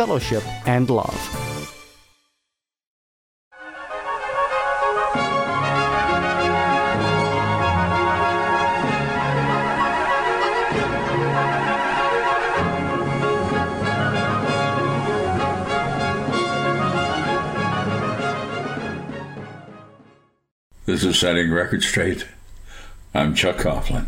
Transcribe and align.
fellowship, 0.00 0.42
and 0.66 0.88
love. 0.88 1.36
This 20.86 21.04
is 21.04 21.18
Setting 21.18 21.52
Record 21.52 21.82
Straight. 21.82 22.26
I'm 23.12 23.34
Chuck 23.34 23.58
Coughlin. 23.58 24.06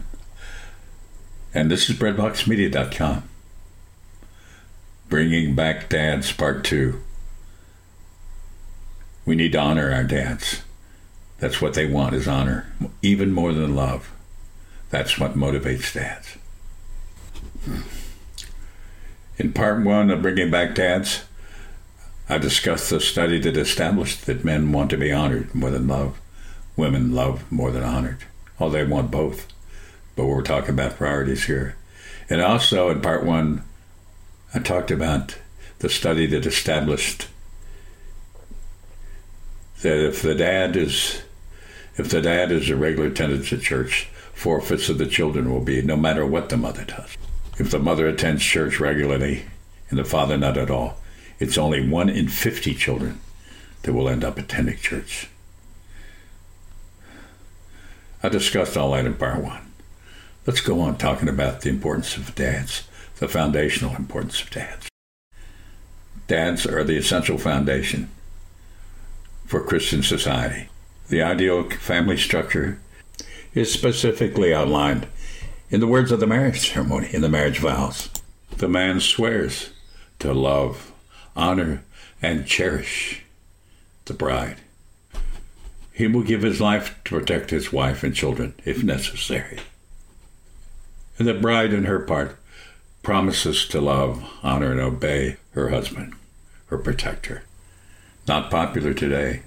And 1.53 1.71
this 1.71 1.91
is 1.91 1.99
BreadboxMedia.com. 1.99 3.29
Bringing 5.13 5.55
Back 5.55 5.91
Dads 5.91 6.33
Part 6.33 6.65
2. 6.65 6.99
We 9.27 9.37
need 9.37 9.53
to 9.53 9.59
honor 9.59 9.93
our 9.93 10.05
dads. 10.05 10.63
That's 11.39 11.61
what 11.61 11.75
they 11.75 11.85
want 11.85 12.15
is 12.15 12.27
honor, 12.27 12.73
even 13.03 13.31
more 13.31 13.53
than 13.53 13.77
love. 13.77 14.11
That's 14.89 15.19
what 15.19 15.35
motivates 15.35 15.93
dads. 15.93 16.39
In 19.37 19.53
part 19.53 19.85
one 19.85 20.11
of 20.11 20.23
Bringing 20.23 20.51
Back 20.51 20.75
Dads, 20.75 21.25
I 22.31 22.39
discussed 22.39 22.89
the 22.89 22.99
study 22.99 23.39
that 23.41 23.59
established 23.59 24.25
that 24.25 24.47
men 24.47 24.73
want 24.73 24.89
to 24.93 24.97
be 24.97 25.13
honored 25.13 25.55
more 25.55 25.71
than 25.71 25.89
loved 25.89 26.19
women 26.75 27.15
love 27.15 27.53
more 27.53 27.71
than 27.71 27.85
honored. 27.85 28.25
Oh, 28.59 28.71
they 28.71 28.83
want 28.83 29.11
both. 29.11 29.47
But 30.17 30.25
we're 30.25 30.41
talking 30.41 30.71
about 30.71 30.97
priorities 30.97 31.45
here. 31.45 31.77
And 32.31 32.41
also 32.41 32.89
in 32.89 33.03
part 33.03 33.27
one, 33.27 33.65
I 34.55 34.59
talked 34.59 34.91
about 34.91 35.39
the 35.79 35.89
study 35.89 36.27
that 36.27 36.47
established 36.47 37.29
that 39.83 40.07
if 40.07 40.23
the 40.23 40.35
dad 40.35 40.77
is 40.77 41.23
if 41.97 42.09
the 42.09 42.23
dad 42.23 42.51
is 42.51 42.71
a 42.71 42.77
regular 42.77 43.09
attendance 43.09 43.53
at 43.53 43.61
church, 43.61 44.09
four 44.33 44.61
fifths 44.61 44.89
of 44.89 44.99
the 44.99 45.07
children 45.07 45.51
will 45.53 45.61
be, 45.61 45.83
no 45.83 45.97
matter 45.97 46.25
what 46.25 46.49
the 46.49 46.57
mother 46.57 46.85
does. 46.85 47.19
If 47.59 47.71
the 47.71 47.79
mother 47.79 48.07
attends 48.07 48.43
church 48.43 48.81
regularly 48.81 49.45
and 49.91 49.99
the 49.99 50.05
father 50.05 50.39
not 50.39 50.57
at 50.57 50.71
all, 50.71 50.97
it's 51.39 51.59
only 51.59 51.87
one 51.87 52.09
in 52.09 52.29
50 52.29 52.75
children 52.75 53.21
that 53.83 53.93
will 53.93 54.09
end 54.09 54.25
up 54.25 54.39
attending 54.39 54.79
church. 54.79 55.29
I 58.23 58.29
discussed 58.29 58.77
all 58.77 58.93
that 58.93 59.05
in 59.05 59.15
part 59.15 59.43
one. 59.43 59.73
Let's 60.47 60.61
go 60.61 60.81
on 60.81 60.97
talking 60.97 61.29
about 61.29 61.61
the 61.61 61.69
importance 61.69 62.17
of 62.17 62.35
dads, 62.35 62.89
the 63.23 63.29
foundational 63.29 63.95
importance 63.95 64.43
of 64.43 64.51
dads. 64.51 64.89
Dads 66.27 66.67
are 66.67 66.83
the 66.83 66.97
essential 66.97 67.39
foundation 67.39 68.11
for 69.47 69.63
Christian 69.63 70.03
society. 70.03 70.69
The 71.09 71.23
ideal 71.23 71.71
family 71.71 72.17
structure 72.17 72.81
is 73.55 73.73
specifically 73.73 74.53
outlined 74.53 75.07
in 75.71 75.79
the 75.79 75.87
words 75.87 76.11
of 76.11 76.19
the 76.19 76.27
marriage 76.27 76.73
ceremony, 76.73 77.11
in 77.13 77.21
the 77.21 77.29
marriage 77.29 77.61
vows. 77.61 78.11
The 78.57 78.67
man 78.67 78.99
swears 78.99 79.71
to 80.19 80.35
love, 80.35 80.91
honor, 81.37 81.85
and 82.21 82.45
cherish 82.45 83.23
the 84.07 84.15
bride. 84.15 84.57
He 85.93 86.09
will 86.09 86.25
give 86.25 86.43
his 86.43 86.61
life 86.61 86.99
to 87.05 87.21
protect 87.21 87.51
his 87.51 87.73
wife 87.73 88.03
and 88.03 88.17
children 88.17 88.55
if 88.65 88.83
necessary. 88.83 89.61
And 91.21 91.29
the 91.29 91.35
bride, 91.35 91.73
in 91.73 91.85
her 91.85 92.01
part, 92.01 92.37
promises 93.03 93.67
to 93.69 93.81
love, 93.81 94.25
honor, 94.43 94.71
and 94.71 94.81
obey 94.81 95.37
her 95.53 95.71
husband, 95.71 96.15
her 96.67 96.79
protector. 96.79 97.43
Not 98.29 98.51
popular 98.51 98.95
today, 98.95 99.43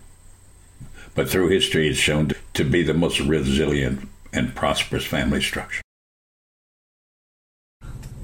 but 1.14 1.30
through 1.30 1.50
history 1.50 1.88
it's 1.88 1.98
shown 1.98 2.32
to 2.54 2.64
be 2.64 2.84
the 2.84 2.94
most 2.94 3.20
resilient 3.20 4.10
and 4.34 4.54
prosperous 4.54 5.06
family 5.06 5.42
structure. 5.42 5.82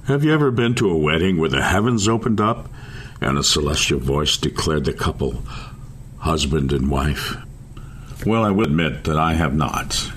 Have 0.07 0.25
you 0.25 0.33
ever 0.33 0.51
been 0.51 0.75
to 0.75 0.89
a 0.89 0.97
wedding 0.97 1.37
where 1.37 1.49
the 1.49 1.61
heavens 1.61 2.07
opened 2.07 2.41
up 2.41 2.69
and 3.21 3.37
a 3.37 3.43
celestial 3.43 3.99
voice 3.99 4.35
declared 4.35 4.85
the 4.85 4.93
couple 4.93 5.43
husband 6.19 6.73
and 6.73 6.89
wife? 6.89 7.37
Well, 8.25 8.43
I 8.43 8.51
will 8.51 8.65
admit 8.65 9.05
that 9.05 9.17
I 9.17 9.33
have 9.33 9.55
not. 9.55 10.11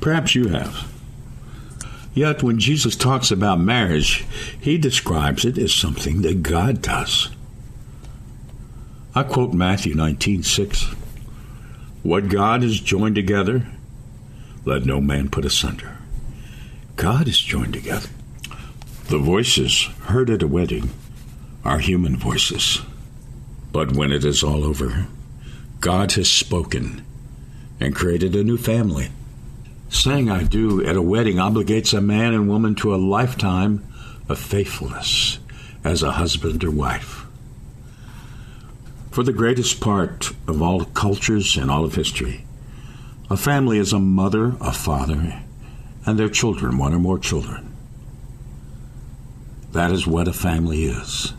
Perhaps 0.00 0.34
you 0.34 0.48
have. 0.48 0.87
Yet, 2.18 2.42
when 2.42 2.58
Jesus 2.58 2.96
talks 2.96 3.30
about 3.30 3.60
marriage, 3.60 4.26
he 4.60 4.76
describes 4.76 5.44
it 5.44 5.56
as 5.56 5.72
something 5.72 6.22
that 6.22 6.42
God 6.42 6.82
does. 6.82 7.28
I 9.14 9.22
quote 9.22 9.54
Matthew 9.54 9.94
19:6. 9.94 10.86
What 12.02 12.28
God 12.28 12.64
has 12.64 12.80
joined 12.80 13.14
together, 13.14 13.68
let 14.64 14.84
no 14.84 15.00
man 15.00 15.28
put 15.28 15.44
asunder. 15.44 15.98
God 16.96 17.28
is 17.28 17.38
joined 17.38 17.74
together. 17.74 18.08
The 19.06 19.18
voices 19.18 19.82
heard 20.06 20.28
at 20.28 20.42
a 20.42 20.48
wedding 20.48 20.90
are 21.64 21.78
human 21.78 22.16
voices. 22.16 22.80
But 23.70 23.94
when 23.94 24.10
it 24.10 24.24
is 24.24 24.42
all 24.42 24.64
over, 24.64 25.06
God 25.78 26.10
has 26.14 26.28
spoken 26.28 27.02
and 27.78 27.94
created 27.94 28.34
a 28.34 28.42
new 28.42 28.56
family. 28.56 29.10
Saying 29.90 30.30
I 30.30 30.44
do 30.44 30.84
at 30.84 30.96
a 30.96 31.02
wedding 31.02 31.36
obligates 31.36 31.96
a 31.96 32.00
man 32.00 32.34
and 32.34 32.48
woman 32.48 32.74
to 32.76 32.94
a 32.94 32.96
lifetime 32.96 33.86
of 34.28 34.38
faithfulness 34.38 35.38
as 35.82 36.02
a 36.02 36.12
husband 36.12 36.62
or 36.62 36.70
wife. 36.70 37.24
For 39.10 39.22
the 39.22 39.32
greatest 39.32 39.80
part 39.80 40.30
of 40.46 40.60
all 40.62 40.84
cultures 40.84 41.56
and 41.56 41.70
all 41.70 41.84
of 41.84 41.94
history, 41.94 42.44
a 43.30 43.36
family 43.36 43.78
is 43.78 43.92
a 43.92 43.98
mother, 43.98 44.56
a 44.60 44.72
father, 44.72 45.42
and 46.06 46.18
their 46.18 46.28
children, 46.28 46.78
one 46.78 46.94
or 46.94 46.98
more 46.98 47.18
children. 47.18 47.74
That 49.72 49.90
is 49.90 50.06
what 50.06 50.28
a 50.28 50.32
family 50.32 50.84
is. 50.84 51.32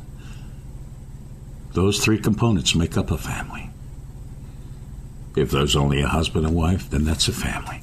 Those 1.74 2.04
three 2.04 2.20
components 2.20 2.76
make 2.76 2.98
up 2.98 3.12
a 3.12 3.18
family. 3.18 3.70
If 5.36 5.52
there's 5.52 5.76
only 5.76 6.02
a 6.02 6.08
husband 6.08 6.46
and 6.46 6.56
wife, 6.56 6.90
then 6.90 7.06
that's 7.06 7.28
a 7.28 7.34
family. 7.34 7.82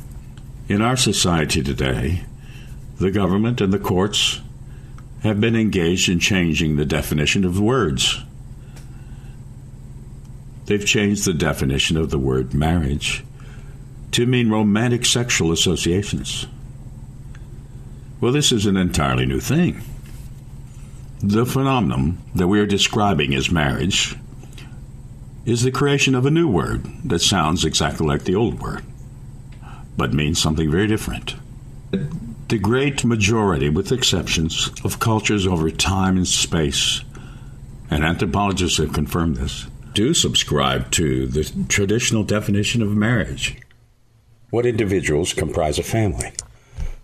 In 0.68 0.82
our 0.82 0.96
society 0.96 1.62
today, 1.62 2.24
the 2.98 3.12
government 3.12 3.60
and 3.60 3.72
the 3.72 3.78
courts 3.78 4.40
have 5.22 5.40
been 5.40 5.54
engaged 5.54 6.08
in 6.08 6.18
changing 6.18 6.76
the 6.76 6.84
definition 6.84 7.44
of 7.44 7.60
words. 7.60 8.22
They've 10.66 10.84
changed 10.84 11.24
the 11.24 11.34
definition 11.34 11.96
of 11.96 12.10
the 12.10 12.18
word 12.18 12.52
marriage 12.52 13.24
to 14.12 14.26
mean 14.26 14.50
romantic 14.50 15.04
sexual 15.04 15.52
associations. 15.52 16.46
Well, 18.20 18.32
this 18.32 18.50
is 18.50 18.66
an 18.66 18.76
entirely 18.76 19.26
new 19.26 19.40
thing. 19.40 19.82
The 21.20 21.46
phenomenon 21.46 22.18
that 22.34 22.48
we 22.48 22.58
are 22.58 22.66
describing 22.66 23.34
as 23.34 23.50
marriage 23.50 24.16
is 25.44 25.62
the 25.62 25.70
creation 25.70 26.16
of 26.16 26.26
a 26.26 26.30
new 26.30 26.48
word 26.48 26.84
that 27.04 27.20
sounds 27.20 27.64
exactly 27.64 28.06
like 28.06 28.24
the 28.24 28.34
old 28.34 28.60
word, 28.60 28.82
but 29.96 30.12
means 30.12 30.40
something 30.40 30.70
very 30.70 30.86
different. 30.86 31.34
The 32.48 32.58
great 32.58 33.04
majority, 33.04 33.68
with 33.68 33.92
exceptions, 33.92 34.70
of 34.84 35.00
cultures 35.00 35.46
over 35.46 35.70
time 35.70 36.16
and 36.16 36.28
space, 36.28 37.02
and 37.90 38.04
anthropologists 38.04 38.78
have 38.78 38.92
confirmed 38.92 39.36
this, 39.36 39.66
do 39.94 40.12
subscribe 40.14 40.90
to 40.92 41.26
the 41.26 41.44
traditional 41.68 42.22
definition 42.22 42.82
of 42.82 42.90
marriage. 42.90 43.56
What 44.50 44.66
individuals 44.66 45.32
comprise 45.32 45.78
a 45.78 45.82
family? 45.82 46.32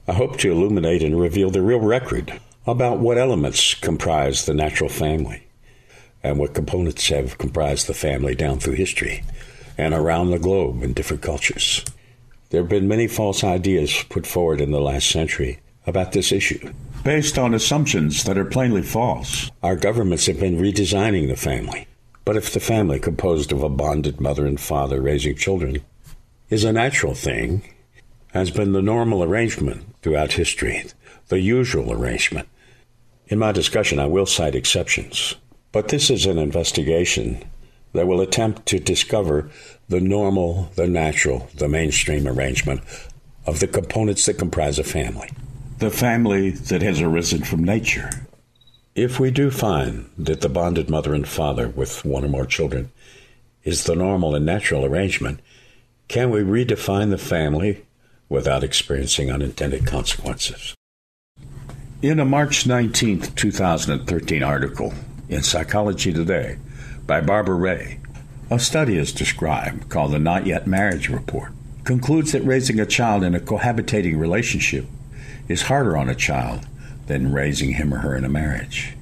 I 0.07 0.13
hope 0.13 0.37
to 0.39 0.53
illuminate 0.53 1.03
and 1.03 1.19
reveal 1.19 1.51
the 1.51 1.63
real 1.63 1.81
record 1.81 2.41
about 2.67 2.99
what 2.99 3.19
elements 3.19 3.75
comprise 3.75 4.47
the 4.47 4.55
natural 4.55 4.91
family 4.91 5.45
and 6.23 6.39
what 6.39 6.55
components 6.55 7.09
have 7.09 7.39
comprised 7.39 7.87
the 7.87 7.95
family 7.95 8.35
down 8.35 8.61
through 8.61 8.75
history 8.75 9.25
and 9.77 9.95
around 9.95 10.31
the 10.31 10.39
globe 10.39 10.83
in 10.83 10.93
different 10.93 11.23
cultures. 11.23 11.85
There 12.53 12.61
have 12.61 12.69
been 12.69 12.87
many 12.87 13.07
false 13.07 13.43
ideas 13.43 14.05
put 14.11 14.27
forward 14.27 14.61
in 14.61 14.73
the 14.73 14.81
last 14.81 15.11
century 15.11 15.61
about 15.87 16.13
this 16.13 16.31
issue. 16.31 16.71
Based 17.03 17.39
on 17.39 17.55
assumptions 17.55 18.25
that 18.25 18.37
are 18.37 18.45
plainly 18.45 18.83
false. 18.83 19.51
Our 19.63 19.75
governments 19.75 20.27
have 20.27 20.39
been 20.39 20.59
redesigning 20.59 21.29
the 21.29 21.37
family 21.37 21.87
But 22.27 22.37
if 22.37 22.53
the 22.53 22.61
family 22.61 23.01
composed 23.01 23.53
of 23.53 23.63
a 23.63 23.71
bonded 23.71 24.21
mother 24.21 24.45
and 24.45 24.61
father 24.61 25.01
raising 25.01 25.35
children 25.35 25.79
is 26.51 26.63
a 26.63 26.75
natural 26.75 27.15
thing, 27.15 27.63
has 28.35 28.51
been 28.51 28.73
the 28.73 28.83
normal 28.83 29.25
arrangement 29.25 29.87
throughout 30.03 30.35
history, 30.35 30.85
the 31.29 31.41
usual 31.41 31.91
arrangement. 31.91 32.49
In 33.29 33.39
my 33.39 33.53
discussion, 33.53 33.99
I 33.99 34.07
will 34.07 34.27
cite 34.27 34.55
exceptions, 34.55 35.37
but 35.73 35.89
this 35.89 36.11
is 36.11 36.27
an 36.27 36.37
investigation 36.37 37.43
that 37.93 38.07
will 38.07 38.21
attempt 38.21 38.67
to 38.67 38.79
discover 38.79 39.51
the 39.89 40.01
normal, 40.01 40.71
the 40.77 40.87
natural, 40.87 41.49
the 41.55 41.69
mainstream 41.69 42.27
arrangement 42.27 42.81
of 43.47 43.61
the 43.61 43.67
components 43.67 44.27
that 44.27 44.39
comprise 44.39 44.79
a 44.79 44.85
family. 44.85 45.31
The 45.79 45.91
family 45.91 46.51
that 46.51 46.83
has 46.83 47.01
arisen 47.01 47.43
from 47.43 47.65
nature. 47.65 48.11
If 48.95 49.19
we 49.19 49.31
do 49.31 49.51
find 49.51 50.11
that 50.19 50.41
the 50.43 50.49
bonded 50.49 50.89
mother 50.89 51.15
and 51.15 51.27
father 51.27 51.69
with 51.69 52.05
one 52.05 52.25
or 52.25 52.29
more 52.29 52.47
children 52.47 52.91
is 53.65 53.85
the 53.85 53.97
normal 53.97 54.35
and 54.35 54.47
natural 54.47 54.85
arrangement, 54.85 55.41
can 56.09 56.31
we 56.31 56.41
redefine 56.41 57.11
the 57.11 57.19
family 57.19 57.85
without 58.29 58.65
experiencing 58.65 59.31
unintended 59.31 59.87
consequences? 59.87 60.75
In 62.03 62.19
a 62.19 62.25
March 62.25 62.67
19, 62.67 63.21
2013 63.21 64.43
article 64.43 64.93
in 65.29 65.43
Psychology 65.43 66.13
Today 66.13 66.59
by 67.07 67.21
Barbara 67.21 67.57
Ray, 67.57 67.99
a 68.51 68.59
study 68.59 68.97
is 68.97 69.13
described 69.13 69.89
called 69.89 70.13
the 70.13 70.19
Not 70.19 70.47
Yet 70.47 70.67
Marriage 70.67 71.09
Report 71.09 71.53
concludes 71.85 72.33
that 72.33 72.45
raising 72.45 72.79
a 72.79 72.87
child 72.87 73.25
in 73.25 73.35
a 73.35 73.41
cohabitating 73.41 74.19
relationship 74.19 74.87
is 75.49 75.63
harder 75.63 75.97
on 75.97 76.09
a 76.09 76.15
child 76.15 76.67
than 77.07 77.33
raising 77.33 77.73
him 77.73 77.93
or 77.93 77.99
her 77.99 78.17
in 78.17 78.25
a 78.25 78.29
marriage. 78.29 78.95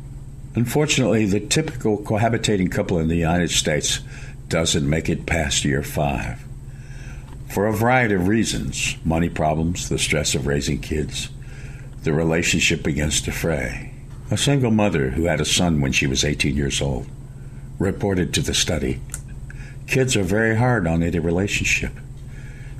Unfortunately, 0.55 1.27
the 1.27 1.41
typical 1.41 1.99
cohabitating 1.99 2.73
couple 2.73 2.99
in 2.99 3.09
the 3.09 3.17
United 3.17 3.51
States 3.51 4.01
doesn't 4.49 4.89
make 4.89 5.09
it 5.09 5.27
past 5.27 5.65
year 5.65 5.83
five. 5.83 6.43
For 7.49 7.67
a 7.67 7.73
variety 7.73 8.15
of 8.15 8.29
reasons 8.29 8.97
money 9.05 9.29
problems, 9.29 9.89
the 9.89 9.99
stress 9.99 10.35
of 10.35 10.47
raising 10.47 10.81
kids, 10.81 11.29
the 12.03 12.13
relationship 12.13 12.83
begins 12.83 13.21
to 13.23 13.33
fray. 13.33 13.93
A 14.31 14.39
single 14.39 14.71
mother 14.71 15.11
who 15.11 15.25
had 15.25 15.41
a 15.41 15.45
son 15.45 15.81
when 15.81 15.93
she 15.93 16.07
was 16.07 16.25
18 16.25 16.57
years 16.57 16.81
old 16.81 17.07
reported 17.81 18.33
to 18.33 18.43
the 18.43 18.55
study 18.55 19.01
kids 19.91 20.17
are 20.17 20.23
very 20.23 20.57
hard 20.57 20.87
on 20.87 21.03
any 21.03 21.19
relationship. 21.19 21.93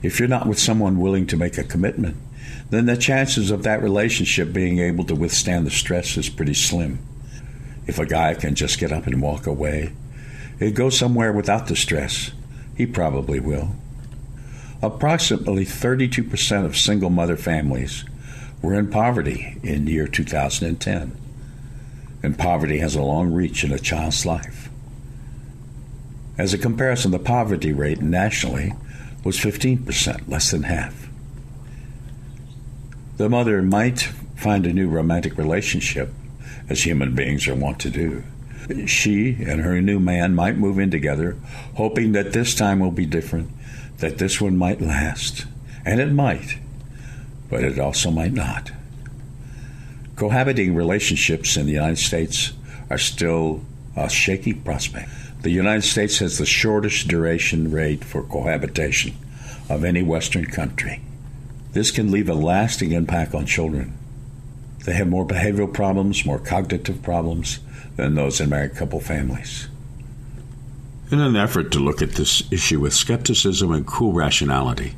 If 0.01 0.21
you're 0.21 0.29
not 0.29 0.47
with 0.47 0.61
someone 0.61 1.01
willing 1.01 1.27
to 1.27 1.37
make 1.37 1.59
a 1.59 1.65
commitment, 1.65 2.17
then 2.71 2.87
the 2.87 2.97
chances 2.97 3.51
of 3.51 3.65
that 3.65 3.83
relationship 3.83 4.53
being 4.53 4.79
able 4.79 5.05
to 5.05 5.17
withstand 5.17 5.67
the 5.67 5.73
stress 5.73 6.17
is 6.17 6.29
pretty 6.29 6.55
slim. 6.55 7.01
If 7.89 7.99
a 7.99 8.07
guy 8.07 8.35
can 8.35 8.55
just 8.55 8.79
get 8.79 8.93
up 8.93 9.09
and 9.09 9.21
walk 9.21 9.49
away 9.49 9.93
and 10.61 10.75
go 10.75 10.89
somewhere 10.89 11.33
without 11.33 11.67
the 11.67 11.75
stress, 11.75 12.31
he 12.77 12.87
probably 12.87 13.41
will. 13.41 13.75
Approximately 14.81 15.67
32% 15.67 16.65
of 16.65 16.77
single 16.77 17.11
mother 17.11 17.37
families 17.37 18.05
were 18.63 18.79
in 18.79 18.89
poverty 18.89 19.59
in 19.65 19.85
the 19.85 19.93
year 19.93 20.07
2010. 20.07 21.17
And 22.23 22.39
poverty 22.39 22.79
has 22.79 22.95
a 22.95 23.03
long 23.03 23.33
reach 23.33 23.65
in 23.65 23.73
a 23.73 23.79
child's 23.79 24.25
life. 24.25 24.70
As 26.41 26.55
a 26.55 26.59
comparison, 26.59 27.11
the 27.11 27.19
poverty 27.19 27.71
rate 27.71 28.01
nationally 28.01 28.73
was 29.25 29.37
15%, 29.37 30.27
less 30.27 30.51
than 30.51 30.63
half. 30.63 31.07
The 33.19 33.29
mother 33.29 33.61
might 33.61 34.01
find 34.39 34.65
a 34.65 34.73
new 34.73 34.89
romantic 34.89 35.37
relationship, 35.37 36.15
as 36.71 36.83
human 36.83 37.15
beings 37.15 37.47
are 37.47 37.55
wont 37.55 37.79
to 37.81 37.91
do. 37.91 38.23
She 38.87 39.37
and 39.47 39.61
her 39.61 39.83
new 39.83 40.01
man 40.01 40.35
might 40.35 40.57
move 40.57 40.79
in 40.79 40.91
together, 40.91 41.37
hoping 41.75 42.13
that 42.13 42.33
this 42.33 42.55
time 42.55 42.81
will 42.81 42.91
be 42.91 43.05
different, 43.05 43.51
that 43.99 44.17
this 44.17 44.41
one 44.41 44.57
might 44.57 44.81
last. 44.81 45.45
And 45.85 46.01
it 46.01 46.11
might, 46.11 46.57
but 47.51 47.63
it 47.63 47.79
also 47.79 48.11
might 48.11 48.33
not. 48.33 48.71
Cohabiting 50.17 50.75
relationships 50.75 51.59
in 51.59 51.67
the 51.67 51.73
United 51.73 51.99
States 51.99 52.55
are 52.89 52.97
still 52.97 53.63
a 53.95 54.09
shaky 54.09 54.55
prospect. 54.55 55.11
The 55.43 55.51
United 55.51 55.83
States 55.83 56.19
has 56.19 56.37
the 56.37 56.45
shortest 56.45 57.09
duration 57.09 57.71
rate 57.71 58.05
for 58.05 58.23
cohabitation 58.23 59.15
of 59.71 59.85
any 59.85 60.03
Western 60.03 60.45
country. 60.45 61.01
This 61.73 61.91
can 61.91 62.11
leave 62.11 62.29
a 62.29 62.35
lasting 62.35 62.93
impact 62.93 63.35
on 63.35 63.47
children. 63.47 63.97
They 64.85 64.93
have 64.93 65.09
more 65.09 65.27
behavioral 65.27 65.73
problems, 65.73 66.27
more 66.27 66.39
cognitive 66.39 67.03
problems 67.03 67.61
than 67.97 68.15
those 68.15 68.41
in 68.41 68.51
married 68.51 68.75
couple 68.75 69.01
families. 69.01 69.69
In 71.11 71.21
an 71.21 71.37
effort 71.37 71.73
to 71.73 71.79
look 71.79 72.03
at 72.03 72.13
this 72.13 72.43
issue 72.53 72.81
with 72.81 72.93
skepticism 72.93 73.73
and 73.73 73.87
cool 73.87 74.13
rationality, 74.13 74.95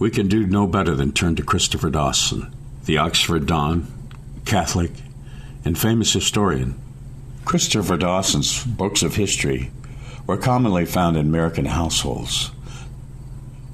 we 0.00 0.10
can 0.10 0.26
do 0.26 0.46
no 0.46 0.66
better 0.66 0.96
than 0.96 1.12
turn 1.12 1.36
to 1.36 1.42
Christopher 1.44 1.90
Dawson, 1.90 2.52
the 2.86 2.98
Oxford 2.98 3.46
Don, 3.46 3.86
Catholic, 4.44 4.90
and 5.64 5.78
famous 5.78 6.12
historian 6.12 6.80
Christopher 7.48 7.96
Dawson's 7.96 8.62
books 8.62 9.02
of 9.02 9.14
history 9.14 9.70
were 10.26 10.36
commonly 10.36 10.84
found 10.84 11.16
in 11.16 11.28
American 11.28 11.64
households 11.64 12.50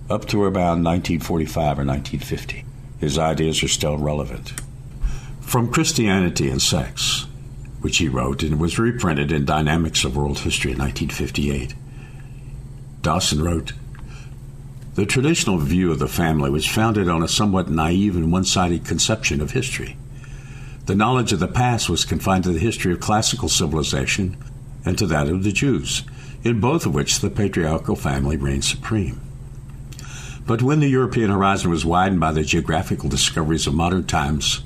up 0.09 0.27
to 0.27 0.45
about 0.45 0.79
1945 0.79 1.57
or 1.81 1.85
1950. 1.85 2.65
His 3.01 3.19
ideas 3.19 3.65
are 3.65 3.69
still 3.69 3.99
relevant. 3.99 4.53
From 5.41 5.73
Christianity 5.73 6.49
and 6.49 6.63
Sex, 6.63 7.27
which 7.81 7.99
he 7.99 8.09
wrote 8.09 8.45
and 8.45 8.61
was 8.61 8.79
reprinted 8.79 9.33
in 9.33 9.45
Dynamics 9.45 10.05
of 10.05 10.17
World 10.17 10.39
History 10.39 10.71
in 10.71 10.79
1958, 10.79 11.75
Dawson 13.03 13.43
wrote 13.43 13.73
The 14.95 15.05
traditional 15.05 15.59
view 15.59 15.91
of 15.91 15.99
the 15.99 16.07
family 16.07 16.49
was 16.49 16.65
founded 16.65 17.09
on 17.09 17.25
a 17.25 17.29
somewhat 17.29 17.69
naive 17.69 18.15
and 18.15 18.31
one 18.31 18.45
sided 18.45 18.85
conception 18.85 19.41
of 19.41 19.51
history. 19.51 19.97
The 20.87 20.95
knowledge 20.95 21.33
of 21.33 21.41
the 21.41 21.49
past 21.49 21.89
was 21.89 22.05
confined 22.05 22.45
to 22.45 22.53
the 22.53 22.59
history 22.59 22.93
of 22.93 23.01
classical 23.01 23.49
civilization 23.49 24.37
and 24.85 24.99
to 24.99 25.07
that 25.07 25.29
of 25.29 25.43
the 25.43 25.53
Jews, 25.53 26.03
in 26.43 26.61
both 26.61 26.85
of 26.85 26.95
which 26.95 27.21
the 27.21 27.31
patriarchal 27.31 27.97
family 27.97 28.37
reigned 28.37 28.67
supreme. 28.67 29.21
But 30.47 30.61
when 30.61 30.81
the 30.81 30.89
European 30.89 31.31
horizon 31.31 31.71
was 31.71 31.87
widened 31.87 32.21
by 32.21 32.33
the 32.33 32.43
geographical 32.43 33.09
discoveries 33.09 33.67
of 33.67 33.73
modern 33.73 34.05
times, 34.05 34.61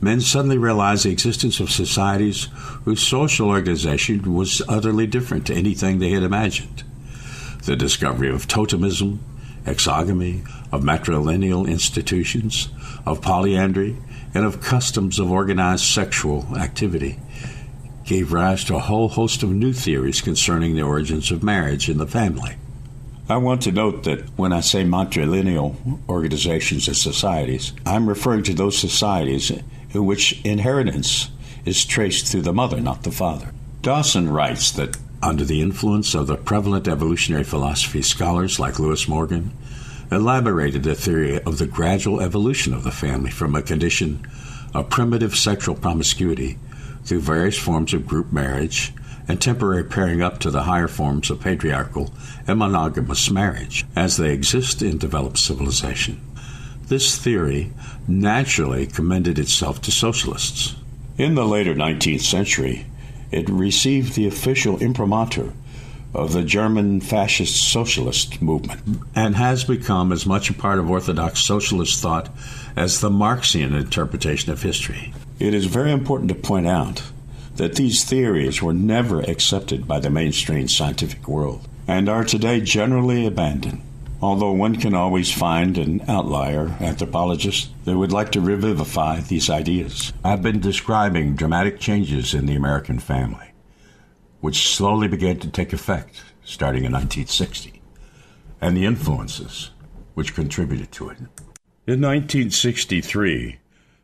men 0.00 0.20
suddenly 0.20 0.56
realized 0.56 1.04
the 1.04 1.10
existence 1.10 1.58
of 1.58 1.70
societies 1.70 2.46
whose 2.84 3.02
social 3.02 3.48
organization 3.48 4.34
was 4.34 4.62
utterly 4.68 5.08
different 5.08 5.48
to 5.48 5.54
anything 5.54 5.98
they 5.98 6.10
had 6.10 6.22
imagined. 6.22 6.84
The 7.64 7.74
discovery 7.74 8.30
of 8.30 8.46
totemism, 8.46 9.18
exogamy, 9.64 10.46
of 10.72 10.82
matrilineal 10.82 11.68
institutions, 11.68 12.68
of 13.04 13.22
polyandry, 13.22 13.96
and 14.34 14.44
of 14.44 14.60
customs 14.60 15.18
of 15.18 15.30
organized 15.30 15.84
sexual 15.84 16.46
activity 16.56 17.18
gave 18.04 18.32
rise 18.32 18.64
to 18.64 18.76
a 18.76 18.80
whole 18.80 19.08
host 19.08 19.42
of 19.42 19.50
new 19.50 19.72
theories 19.72 20.20
concerning 20.20 20.74
the 20.74 20.82
origins 20.82 21.30
of 21.30 21.42
marriage 21.42 21.88
in 21.88 21.98
the 21.98 22.06
family. 22.06 22.56
I 23.28 23.38
want 23.38 23.62
to 23.62 23.72
note 23.72 24.04
that 24.04 24.20
when 24.38 24.52
I 24.52 24.60
say 24.60 24.84
matrilineal 24.84 25.98
organizations 26.08 26.86
and 26.86 26.96
societies, 26.96 27.72
I'm 27.84 28.08
referring 28.08 28.44
to 28.44 28.54
those 28.54 28.78
societies 28.78 29.50
in 29.50 30.06
which 30.06 30.40
inheritance 30.44 31.30
is 31.64 31.84
traced 31.84 32.28
through 32.28 32.42
the 32.42 32.52
mother, 32.52 32.80
not 32.80 33.02
the 33.02 33.10
father. 33.10 33.52
Dawson 33.82 34.28
writes 34.30 34.70
that 34.72 34.96
under 35.22 35.44
the 35.44 35.60
influence 35.60 36.14
of 36.14 36.28
the 36.28 36.36
prevalent 36.36 36.86
evolutionary 36.86 37.42
philosophy 37.42 38.02
scholars 38.02 38.60
like 38.60 38.78
Lewis 38.78 39.08
Morgan, 39.08 39.52
elaborated 40.10 40.86
a 40.86 40.94
theory 40.94 41.40
of 41.42 41.58
the 41.58 41.66
gradual 41.66 42.20
evolution 42.20 42.72
of 42.72 42.84
the 42.84 42.90
family 42.90 43.30
from 43.30 43.54
a 43.54 43.62
condition 43.62 44.26
of 44.74 44.90
primitive 44.90 45.34
sexual 45.34 45.74
promiscuity 45.74 46.58
through 47.04 47.20
various 47.20 47.58
forms 47.58 47.94
of 47.94 48.06
group 48.06 48.32
marriage 48.32 48.92
and 49.28 49.40
temporary 49.40 49.84
pairing 49.84 50.22
up 50.22 50.38
to 50.38 50.50
the 50.50 50.62
higher 50.62 50.88
forms 50.88 51.30
of 51.30 51.40
patriarchal 51.40 52.12
and 52.46 52.58
monogamous 52.58 53.30
marriage 53.30 53.84
as 53.96 54.16
they 54.16 54.32
exist 54.32 54.82
in 54.82 54.98
developed 54.98 55.38
civilization. 55.38 56.20
This 56.86 57.18
theory 57.18 57.72
naturally 58.06 58.86
commended 58.86 59.38
itself 59.38 59.82
to 59.82 59.90
socialists. 59.90 60.76
In 61.18 61.34
the 61.34 61.44
later 61.44 61.74
19th 61.74 62.20
century, 62.20 62.86
it 63.32 63.48
received 63.48 64.14
the 64.14 64.28
official 64.28 64.78
imprimatur 64.78 65.52
of 66.16 66.32
the 66.32 66.42
German 66.42 67.00
fascist 67.00 67.70
socialist 67.70 68.40
movement 68.40 68.80
and 69.14 69.36
has 69.36 69.64
become 69.64 70.12
as 70.12 70.26
much 70.26 70.48
a 70.48 70.54
part 70.54 70.78
of 70.78 70.90
Orthodox 70.90 71.40
socialist 71.40 72.00
thought 72.00 72.30
as 72.74 73.00
the 73.00 73.10
Marxian 73.10 73.74
interpretation 73.74 74.50
of 74.50 74.62
history. 74.62 75.12
It 75.38 75.52
is 75.52 75.66
very 75.66 75.92
important 75.92 76.30
to 76.30 76.34
point 76.34 76.66
out 76.66 77.02
that 77.56 77.74
these 77.74 78.04
theories 78.04 78.62
were 78.62 78.72
never 78.72 79.20
accepted 79.20 79.86
by 79.86 80.00
the 80.00 80.10
mainstream 80.10 80.68
scientific 80.68 81.28
world 81.28 81.68
and 81.86 82.08
are 82.08 82.24
today 82.24 82.60
generally 82.60 83.26
abandoned. 83.26 83.82
Although 84.22 84.52
one 84.52 84.76
can 84.76 84.94
always 84.94 85.30
find 85.30 85.76
an 85.76 86.02
outlier 86.08 86.74
anthropologist 86.80 87.68
that 87.84 87.98
would 87.98 88.12
like 88.12 88.32
to 88.32 88.40
revivify 88.40 89.20
these 89.20 89.50
ideas. 89.50 90.14
I've 90.24 90.42
been 90.42 90.60
describing 90.60 91.36
dramatic 91.36 91.78
changes 91.78 92.32
in 92.32 92.46
the 92.46 92.56
American 92.56 92.98
family 92.98 93.52
which 94.46 94.68
slowly 94.68 95.08
began 95.08 95.36
to 95.40 95.50
take 95.50 95.72
effect 95.72 96.22
starting 96.44 96.84
in 96.84 96.92
1960, 96.92 97.82
and 98.60 98.76
the 98.76 98.84
influences 98.84 99.72
which 100.14 100.36
contributed 100.36 100.92
to 100.92 101.08
it. 101.08 101.18
In 101.84 102.00
1963, 102.00 103.58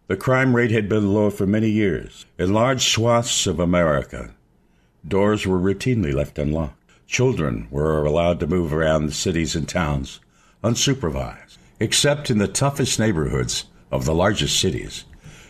the 0.08 0.16
crime 0.16 0.56
rate 0.56 0.72
had 0.72 0.88
been 0.88 1.14
low 1.14 1.30
for 1.30 1.46
many 1.46 1.68
years. 1.68 2.26
In 2.40 2.52
large 2.52 2.82
swaths 2.82 3.46
of 3.46 3.60
America, 3.60 4.34
doors 5.06 5.46
were 5.46 5.60
routinely 5.60 6.12
left 6.12 6.40
unlocked. 6.40 6.90
Children 7.06 7.68
were 7.70 8.04
allowed 8.04 8.40
to 8.40 8.48
move 8.48 8.72
around 8.72 9.06
the 9.06 9.12
cities 9.12 9.54
and 9.54 9.68
towns 9.68 10.18
unsupervised. 10.64 11.56
Except 11.78 12.30
in 12.30 12.38
the 12.38 12.48
toughest 12.48 12.98
neighborhoods 12.98 13.66
of 13.92 14.06
the 14.06 14.14
largest 14.14 14.58
cities, 14.58 15.04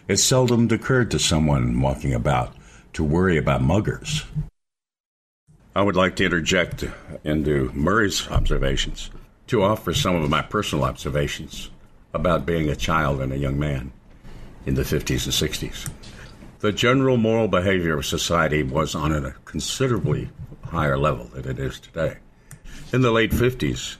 it 0.06 0.18
seldom 0.18 0.70
occurred 0.70 1.10
to 1.12 1.18
someone 1.18 1.80
walking 1.80 2.12
about 2.12 2.54
to 2.92 3.02
worry 3.02 3.38
about 3.38 3.62
muggers. 3.62 4.26
I 5.74 5.80
would 5.80 5.96
like 5.96 6.16
to 6.16 6.24
interject 6.26 6.84
into 7.24 7.70
Murray's 7.72 8.28
observations 8.28 9.10
to 9.46 9.62
offer 9.62 9.94
some 9.94 10.16
of 10.16 10.28
my 10.28 10.42
personal 10.42 10.84
observations 10.84 11.70
about 12.12 12.44
being 12.44 12.68
a 12.68 12.76
child 12.76 13.22
and 13.22 13.32
a 13.32 13.38
young 13.38 13.58
man 13.58 13.90
in 14.66 14.74
the 14.74 14.82
50s 14.82 15.24
and 15.24 15.32
60s. 15.32 15.90
The 16.58 16.72
general 16.72 17.16
moral 17.16 17.48
behavior 17.48 17.96
of 17.96 18.04
society 18.04 18.62
was 18.62 18.94
on 18.94 19.12
a 19.12 19.34
considerably 19.46 20.28
higher 20.62 20.98
level 20.98 21.24
than 21.24 21.48
it 21.48 21.58
is 21.58 21.80
today. 21.80 22.18
In 22.92 23.00
the 23.00 23.10
late 23.10 23.32
50s 23.32 23.96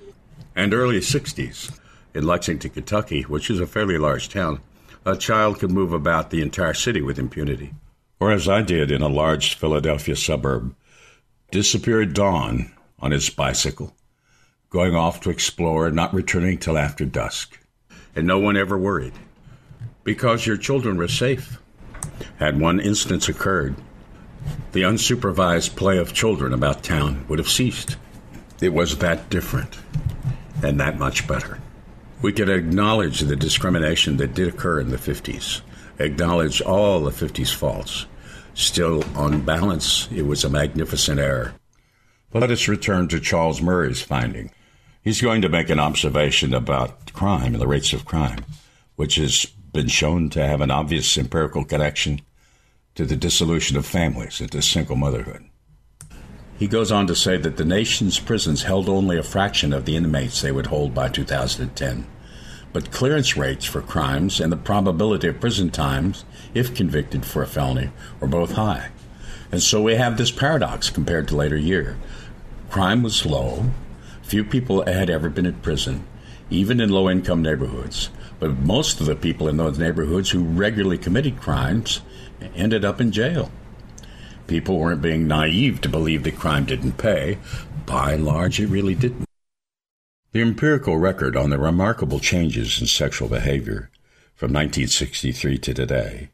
and 0.54 0.74
early 0.74 1.00
60s, 1.00 1.78
in 2.12 2.26
Lexington, 2.26 2.70
Kentucky, 2.70 3.22
which 3.22 3.48
is 3.48 3.60
a 3.60 3.66
fairly 3.66 3.96
large 3.96 4.28
town, 4.28 4.60
a 5.06 5.16
child 5.16 5.58
could 5.58 5.70
move 5.70 5.94
about 5.94 6.28
the 6.28 6.42
entire 6.42 6.74
city 6.74 7.00
with 7.00 7.18
impunity. 7.18 7.72
Or 8.20 8.30
as 8.30 8.46
I 8.46 8.60
did 8.60 8.90
in 8.90 9.00
a 9.00 9.08
large 9.08 9.54
Philadelphia 9.54 10.14
suburb, 10.14 10.74
disappear 11.52 12.00
at 12.00 12.14
dawn 12.14 12.72
on 12.98 13.12
his 13.12 13.30
bicycle, 13.30 13.94
going 14.70 14.96
off 14.96 15.20
to 15.20 15.30
explore 15.30 15.86
and 15.86 15.94
not 15.94 16.14
returning 16.14 16.58
till 16.58 16.78
after 16.78 17.04
dusk. 17.04 17.60
And 18.16 18.26
no 18.26 18.38
one 18.38 18.56
ever 18.56 18.76
worried 18.76 19.12
because 20.02 20.46
your 20.46 20.56
children 20.56 20.96
were 20.96 21.08
safe. 21.08 21.58
Had 22.38 22.58
one 22.58 22.80
instance 22.80 23.28
occurred, 23.28 23.76
the 24.72 24.82
unsupervised 24.82 25.76
play 25.76 25.98
of 25.98 26.14
children 26.14 26.52
about 26.52 26.82
town 26.82 27.24
would 27.28 27.38
have 27.38 27.48
ceased. 27.48 27.96
It 28.60 28.72
was 28.72 28.98
that 28.98 29.28
different 29.28 29.78
and 30.62 30.80
that 30.80 30.98
much 30.98 31.28
better. 31.28 31.60
We 32.22 32.32
could 32.32 32.48
acknowledge 32.48 33.20
the 33.20 33.36
discrimination 33.36 34.16
that 34.16 34.34
did 34.34 34.48
occur 34.48 34.80
in 34.80 34.88
the 34.88 34.96
50s, 34.96 35.60
acknowledge 35.98 36.62
all 36.62 37.00
the 37.00 37.10
50s 37.10 37.54
faults. 37.54 38.06
Still, 38.54 39.02
on 39.16 39.42
balance, 39.42 40.08
it 40.12 40.22
was 40.22 40.44
a 40.44 40.50
magnificent 40.50 41.18
error. 41.18 41.54
But 42.30 42.40
let 42.40 42.50
us 42.50 42.68
return 42.68 43.08
to 43.08 43.20
Charles 43.20 43.60
Murray's 43.60 44.02
finding. 44.02 44.50
He's 45.02 45.20
going 45.20 45.42
to 45.42 45.48
make 45.48 45.68
an 45.70 45.80
observation 45.80 46.54
about 46.54 47.12
crime 47.12 47.54
and 47.54 47.60
the 47.60 47.66
rates 47.66 47.92
of 47.92 48.04
crime, 48.04 48.44
which 48.96 49.16
has 49.16 49.46
been 49.72 49.88
shown 49.88 50.30
to 50.30 50.46
have 50.46 50.60
an 50.60 50.70
obvious 50.70 51.16
empirical 51.18 51.64
connection 51.64 52.20
to 52.94 53.04
the 53.04 53.16
dissolution 53.16 53.76
of 53.76 53.86
families 53.86 54.40
and 54.40 54.52
to 54.52 54.62
single 54.62 54.96
motherhood. 54.96 55.44
He 56.58 56.68
goes 56.68 56.92
on 56.92 57.06
to 57.08 57.16
say 57.16 57.38
that 57.38 57.56
the 57.56 57.64
nation's 57.64 58.20
prisons 58.20 58.62
held 58.62 58.88
only 58.88 59.18
a 59.18 59.22
fraction 59.22 59.72
of 59.72 59.84
the 59.84 59.96
inmates 59.96 60.40
they 60.40 60.52
would 60.52 60.66
hold 60.66 60.94
by 60.94 61.08
2010. 61.08 62.06
But 62.72 62.90
clearance 62.90 63.36
rates 63.36 63.64
for 63.64 63.82
crimes 63.82 64.40
and 64.40 64.50
the 64.50 64.56
probability 64.56 65.28
of 65.28 65.40
prison 65.40 65.70
times, 65.70 66.24
if 66.54 66.74
convicted 66.74 67.26
for 67.26 67.42
a 67.42 67.46
felony, 67.46 67.90
were 68.18 68.28
both 68.28 68.52
high. 68.52 68.88
And 69.50 69.62
so 69.62 69.82
we 69.82 69.96
have 69.96 70.16
this 70.16 70.30
paradox 70.30 70.88
compared 70.88 71.28
to 71.28 71.36
later 71.36 71.56
year. 71.56 71.98
Crime 72.70 73.02
was 73.02 73.26
low, 73.26 73.66
few 74.22 74.44
people 74.44 74.86
had 74.86 75.10
ever 75.10 75.28
been 75.28 75.44
in 75.44 75.54
prison, 75.56 76.06
even 76.48 76.80
in 76.80 76.88
low 76.88 77.10
income 77.10 77.42
neighborhoods. 77.42 78.08
But 78.40 78.58
most 78.60 78.98
of 78.98 79.06
the 79.06 79.14
people 79.14 79.46
in 79.46 79.58
those 79.58 79.78
neighborhoods 79.78 80.30
who 80.30 80.42
regularly 80.42 80.96
committed 80.96 81.38
crimes 81.38 82.00
ended 82.56 82.84
up 82.84 83.00
in 83.00 83.12
jail. 83.12 83.50
People 84.46 84.78
weren't 84.78 85.02
being 85.02 85.28
naive 85.28 85.82
to 85.82 85.88
believe 85.88 86.24
that 86.24 86.38
crime 86.38 86.64
didn't 86.64 86.98
pay. 86.98 87.38
By 87.84 88.14
and 88.14 88.24
large, 88.24 88.58
it 88.58 88.68
really 88.68 88.94
didn't. 88.94 89.26
The 90.32 90.40
empirical 90.40 90.96
record 90.96 91.36
on 91.36 91.50
the 91.50 91.58
remarkable 91.58 92.18
changes 92.18 92.80
in 92.80 92.86
sexual 92.86 93.28
behavior 93.28 93.90
from 94.34 94.46
1963 94.46 95.58
to 95.58 95.74
today 95.74 96.30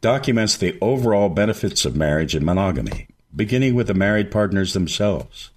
documents 0.00 0.56
the 0.56 0.78
overall 0.80 1.28
benefits 1.28 1.84
of 1.84 1.96
marriage 1.96 2.36
and 2.36 2.46
monogamy, 2.46 3.08
beginning 3.34 3.74
with 3.74 3.88
the 3.88 3.94
married 3.94 4.30
partners 4.30 4.74
themselves. 4.74 5.50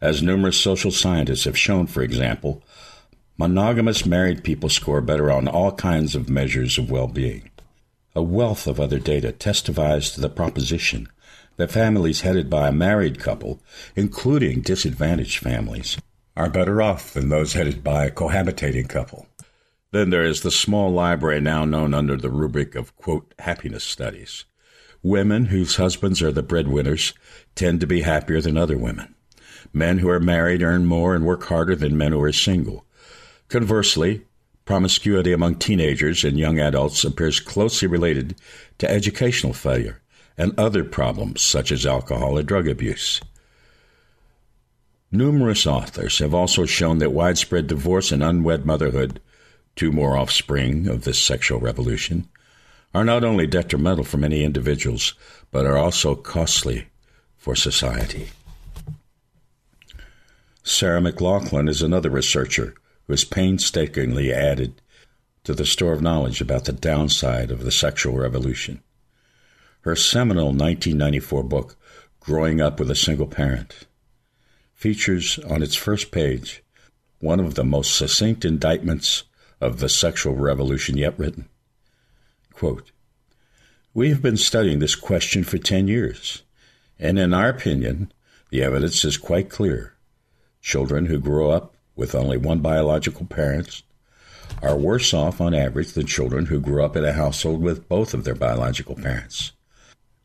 As 0.00 0.22
numerous 0.22 0.56
social 0.56 0.90
scientists 0.90 1.44
have 1.44 1.58
shown, 1.58 1.86
for 1.86 2.02
example, 2.02 2.62
monogamous 3.36 4.06
married 4.06 4.42
people 4.42 4.70
score 4.70 5.02
better 5.02 5.30
on 5.30 5.48
all 5.48 5.72
kinds 5.72 6.14
of 6.14 6.30
measures 6.30 6.78
of 6.78 6.90
well 6.90 7.08
being. 7.08 7.50
A 8.14 8.22
wealth 8.22 8.66
of 8.66 8.80
other 8.80 8.98
data 8.98 9.32
testifies 9.32 10.12
to 10.12 10.22
the 10.22 10.30
proposition 10.30 11.08
that 11.56 11.70
families 11.70 12.22
headed 12.22 12.48
by 12.48 12.68
a 12.68 12.72
married 12.72 13.18
couple, 13.18 13.60
including 13.94 14.62
disadvantaged 14.62 15.40
families, 15.40 15.98
are 16.38 16.48
better 16.48 16.80
off 16.80 17.12
than 17.12 17.28
those 17.28 17.54
headed 17.54 17.82
by 17.82 18.06
a 18.06 18.12
cohabitating 18.12 18.88
couple. 18.88 19.26
Then 19.90 20.10
there 20.10 20.24
is 20.24 20.42
the 20.42 20.52
small 20.52 20.92
library 20.92 21.40
now 21.40 21.64
known 21.64 21.92
under 21.92 22.16
the 22.16 22.30
rubric 22.30 22.76
of, 22.76 22.96
quote, 22.96 23.34
happiness 23.40 23.82
studies. 23.82 24.44
Women 25.02 25.46
whose 25.46 25.76
husbands 25.76 26.22
are 26.22 26.30
the 26.30 26.44
breadwinners 26.44 27.12
tend 27.56 27.80
to 27.80 27.88
be 27.88 28.02
happier 28.02 28.40
than 28.40 28.56
other 28.56 28.78
women. 28.78 29.16
Men 29.72 29.98
who 29.98 30.08
are 30.08 30.20
married 30.20 30.62
earn 30.62 30.86
more 30.86 31.12
and 31.12 31.26
work 31.26 31.42
harder 31.44 31.74
than 31.74 31.98
men 31.98 32.12
who 32.12 32.22
are 32.22 32.32
single. 32.32 32.86
Conversely, 33.48 34.22
promiscuity 34.64 35.32
among 35.32 35.56
teenagers 35.56 36.22
and 36.22 36.38
young 36.38 36.60
adults 36.60 37.02
appears 37.04 37.40
closely 37.40 37.88
related 37.88 38.36
to 38.78 38.88
educational 38.88 39.54
failure 39.54 40.02
and 40.36 40.56
other 40.56 40.84
problems 40.84 41.42
such 41.42 41.72
as 41.72 41.84
alcohol 41.84 42.38
or 42.38 42.44
drug 42.44 42.68
abuse. 42.68 43.20
Numerous 45.10 45.66
authors 45.66 46.18
have 46.18 46.34
also 46.34 46.66
shown 46.66 46.98
that 46.98 47.12
widespread 47.12 47.66
divorce 47.66 48.12
and 48.12 48.22
unwed 48.22 48.66
motherhood, 48.66 49.20
two 49.74 49.90
more 49.90 50.18
offspring 50.18 50.86
of 50.86 51.04
this 51.04 51.18
sexual 51.18 51.60
revolution, 51.60 52.28
are 52.92 53.04
not 53.04 53.24
only 53.24 53.46
detrimental 53.46 54.04
for 54.04 54.18
many 54.18 54.44
individuals, 54.44 55.14
but 55.50 55.64
are 55.64 55.78
also 55.78 56.14
costly 56.14 56.88
for 57.38 57.56
society. 57.56 58.28
Sarah 60.62 61.00
McLanahan 61.00 61.70
is 61.70 61.80
another 61.80 62.10
researcher 62.10 62.74
who 63.06 63.14
has 63.14 63.24
painstakingly 63.24 64.30
added 64.30 64.82
to 65.44 65.54
the 65.54 65.64
store 65.64 65.94
of 65.94 66.02
knowledge 66.02 66.42
about 66.42 66.66
the 66.66 66.72
downside 66.72 67.50
of 67.50 67.64
the 67.64 67.72
sexual 67.72 68.18
revolution. 68.18 68.82
Her 69.80 69.96
seminal 69.96 70.48
1994 70.48 71.42
book, 71.44 71.76
Growing 72.20 72.60
Up 72.60 72.78
with 72.78 72.90
a 72.90 72.94
Single 72.94 73.26
Parent, 73.26 73.86
features 74.78 75.40
on 75.40 75.60
its 75.60 75.74
first 75.74 76.12
page 76.12 76.62
one 77.18 77.40
of 77.40 77.56
the 77.56 77.64
most 77.64 77.96
succinct 77.96 78.44
indictments 78.44 79.24
of 79.60 79.80
the 79.80 79.88
sexual 79.88 80.36
revolution 80.36 80.96
yet 80.96 81.18
written. 81.18 81.48
Quote, 82.52 82.92
we 83.92 84.10
have 84.10 84.22
been 84.22 84.36
studying 84.36 84.78
this 84.78 84.94
question 84.94 85.42
for 85.42 85.58
10 85.58 85.88
years, 85.88 86.44
and 86.96 87.18
in 87.18 87.34
our 87.34 87.48
opinion, 87.48 88.12
the 88.50 88.62
evidence 88.62 89.04
is 89.04 89.16
quite 89.16 89.50
clear. 89.50 89.94
Children 90.62 91.06
who 91.06 91.18
grow 91.18 91.50
up 91.50 91.74
with 91.96 92.14
only 92.14 92.36
one 92.36 92.60
biological 92.60 93.26
parent 93.26 93.82
are 94.62 94.76
worse 94.76 95.12
off 95.12 95.40
on 95.40 95.54
average 95.54 95.94
than 95.94 96.06
children 96.06 96.46
who 96.46 96.60
grew 96.60 96.84
up 96.84 96.94
in 96.94 97.04
a 97.04 97.12
household 97.12 97.60
with 97.60 97.88
both 97.88 98.14
of 98.14 98.22
their 98.22 98.36
biological 98.36 98.94
parents. 98.94 99.50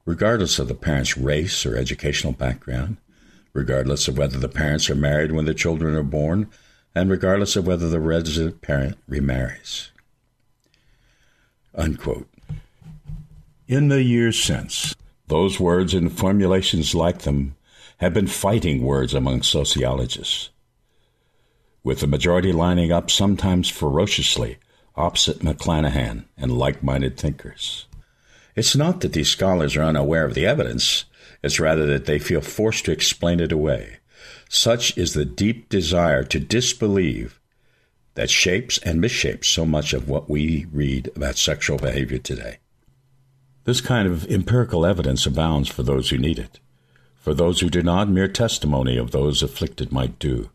Regardless 0.05 0.60
of 0.60 0.67
the 0.67 0.75
parent's 0.75 1.17
race 1.17 1.65
or 1.65 1.75
educational 1.75 2.33
background, 2.33 2.98
regardless 3.53 4.07
of 4.07 4.17
whether 4.17 4.38
the 4.38 4.50
parents 4.50 4.89
are 4.89 4.95
married 4.95 5.31
when 5.31 5.45
the 5.45 5.53
children 5.53 5.95
are 5.95 6.03
born, 6.03 6.50
and 6.95 7.10
regardless 7.10 7.55
of 7.55 7.67
whether 7.67 7.89
the 7.89 8.00
resident 8.00 8.62
parent 8.62 8.98
remarries. 9.07 9.91
Unquote. 11.75 12.27
In 13.67 13.88
the 13.88 14.03
years 14.03 14.41
since, 14.41 14.95
those 15.27 15.60
words 15.60 15.93
and 15.93 16.12
formulations 16.12 16.93
like 16.93 17.19
them 17.19 17.55
have 17.98 18.13
been 18.13 18.27
fighting 18.27 18.83
words 18.83 19.13
among 19.13 19.41
sociologists 19.41 20.50
with 21.83 22.00
the 22.00 22.07
majority 22.07 22.51
lining 22.51 22.91
up 22.91 23.12
sometimes 23.12 23.69
ferociously 23.69 24.57
opposite 24.95 25.39
McLanahan 25.39 26.24
and 26.38 26.57
like 26.57 26.81
minded 26.81 27.17
thinkers. 27.17 27.88
It's 28.55 28.75
not 28.75 29.01
that 29.01 29.13
these 29.13 29.29
scholars 29.29 29.75
are 29.75 29.83
unaware 29.83 30.25
of 30.25 30.33
the 30.33 30.45
evidence, 30.45 31.05
it's 31.44 31.60
rather 31.60 31.86
that 31.86 32.06
they 32.06 32.20
feel 32.20 32.42
forced 32.42 32.86
to 32.86 32.92
explain 32.92 33.40
it 33.40 33.52
away. 33.52 33.98
Such 34.50 34.98
is 34.98 35.14
the 35.14 35.26
deep 35.26 35.70
desire 35.70 36.24
to 36.24 36.40
disbelieve 36.40 37.40
that 38.16 38.30
shapes 38.30 38.78
and 38.80 39.02
misshapes 39.02 39.46
so 39.46 39.66
much 39.66 39.94
of 39.94 40.08
what 40.08 40.30
we 40.30 40.68
read 40.72 41.12
about 41.16 41.38
sexual 41.38 41.78
behavior 41.78 42.20
today. 42.20 42.58
This 43.66 43.82
kind 43.82 44.08
of 44.08 44.30
empirical 44.30 44.86
evidence 44.86 45.26
abounds 45.26 45.70
for 45.70 45.84
those 45.84 46.10
who 46.10 46.18
need 46.18 46.40
it. 46.40 46.60
For 47.16 47.34
those 47.34 47.62
who 47.62 47.70
do 47.70 47.82
not, 47.82 48.10
mere 48.10 48.28
testimony 48.28 48.98
of 48.98 49.12
those 49.12 49.42
afflicted 49.42 49.92
might 49.92 50.20
do. 50.20 50.50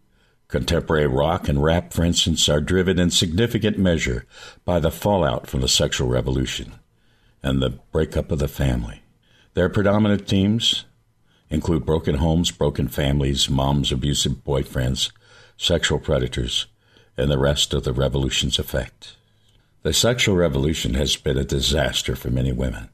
Contemporary 0.49 1.07
rock 1.07 1.49
and 1.49 1.63
rap, 1.63 1.93
for 1.93 2.05
instance, 2.05 2.49
are 2.49 2.61
driven 2.61 2.99
in 2.99 3.11
significant 3.11 3.79
measure 3.79 4.27
by 4.65 4.79
the 4.79 4.91
fallout 4.91 5.47
from 5.47 5.61
the 5.61 5.69
sexual 5.69 6.09
revolution 6.09 6.75
and 7.43 7.61
the 7.61 7.71
breakup 7.71 8.31
of 8.31 8.39
the 8.39 8.49
family. 8.49 9.03
Their 9.59 9.69
predominant 9.69 10.29
themes 10.29 10.85
include 11.51 11.85
broken 11.85 12.19
homes, 12.19 12.53
broken 12.53 12.87
families, 12.87 13.51
moms, 13.51 13.91
abusive 13.91 14.45
boyfriends, 14.45 15.11
sexual 15.57 15.99
predators, 15.99 16.67
and 17.17 17.29
the 17.29 17.41
rest 17.41 17.75
of 17.75 17.83
the 17.83 17.93
revolution's 17.93 18.61
effect. 18.61 19.17
The 19.83 19.93
sexual 19.93 20.37
revolution 20.37 20.95
has 20.95 21.17
been 21.17 21.37
a 21.37 21.43
disaster 21.43 22.15
for 22.15 22.31
many 22.31 22.53
women. 22.53 22.91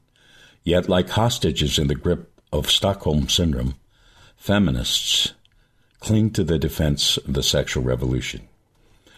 Yet, 0.63 0.89
like 0.89 1.11
hostages 1.11 1.77
in 1.77 1.85
the 1.85 1.93
grip 1.93 2.33
of 2.51 2.71
Stockholm 2.71 3.29
Syndrome, 3.29 3.75
feminists 4.35 5.35
cling 5.99 6.31
to 6.31 6.43
the 6.43 6.57
defense 6.57 7.17
of 7.17 7.35
the 7.35 7.43
sexual 7.43 7.83
revolution. 7.83 8.47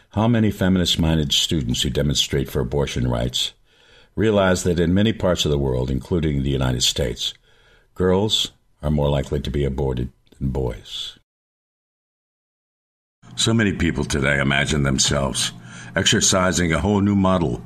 How 0.09 0.27
many 0.27 0.51
feminist 0.51 0.99
minded 0.99 1.31
students 1.31 1.83
who 1.83 1.91
demonstrate 1.91 2.49
for 2.49 2.59
abortion 2.59 3.07
rights 3.07 3.53
realize 4.17 4.63
that 4.63 4.79
in 4.79 4.93
many 4.93 5.13
parts 5.13 5.45
of 5.45 5.51
the 5.51 5.59
world, 5.59 5.91
including 5.91 6.41
the 6.41 6.49
United 6.49 6.81
States, 6.81 7.35
girls 7.93 8.51
are 8.81 8.91
more 8.91 9.09
likely 9.09 9.39
to 9.39 9.51
be 9.51 9.63
aborted 9.63 10.11
than 10.37 10.49
boys? 10.49 11.19
So 13.35 13.53
many 13.53 13.71
people 13.73 14.03
today 14.03 14.39
imagine 14.39 14.81
themselves 14.81 15.53
exercising 15.95 16.73
a 16.73 16.79
whole 16.79 17.01
new 17.01 17.15
model 17.15 17.61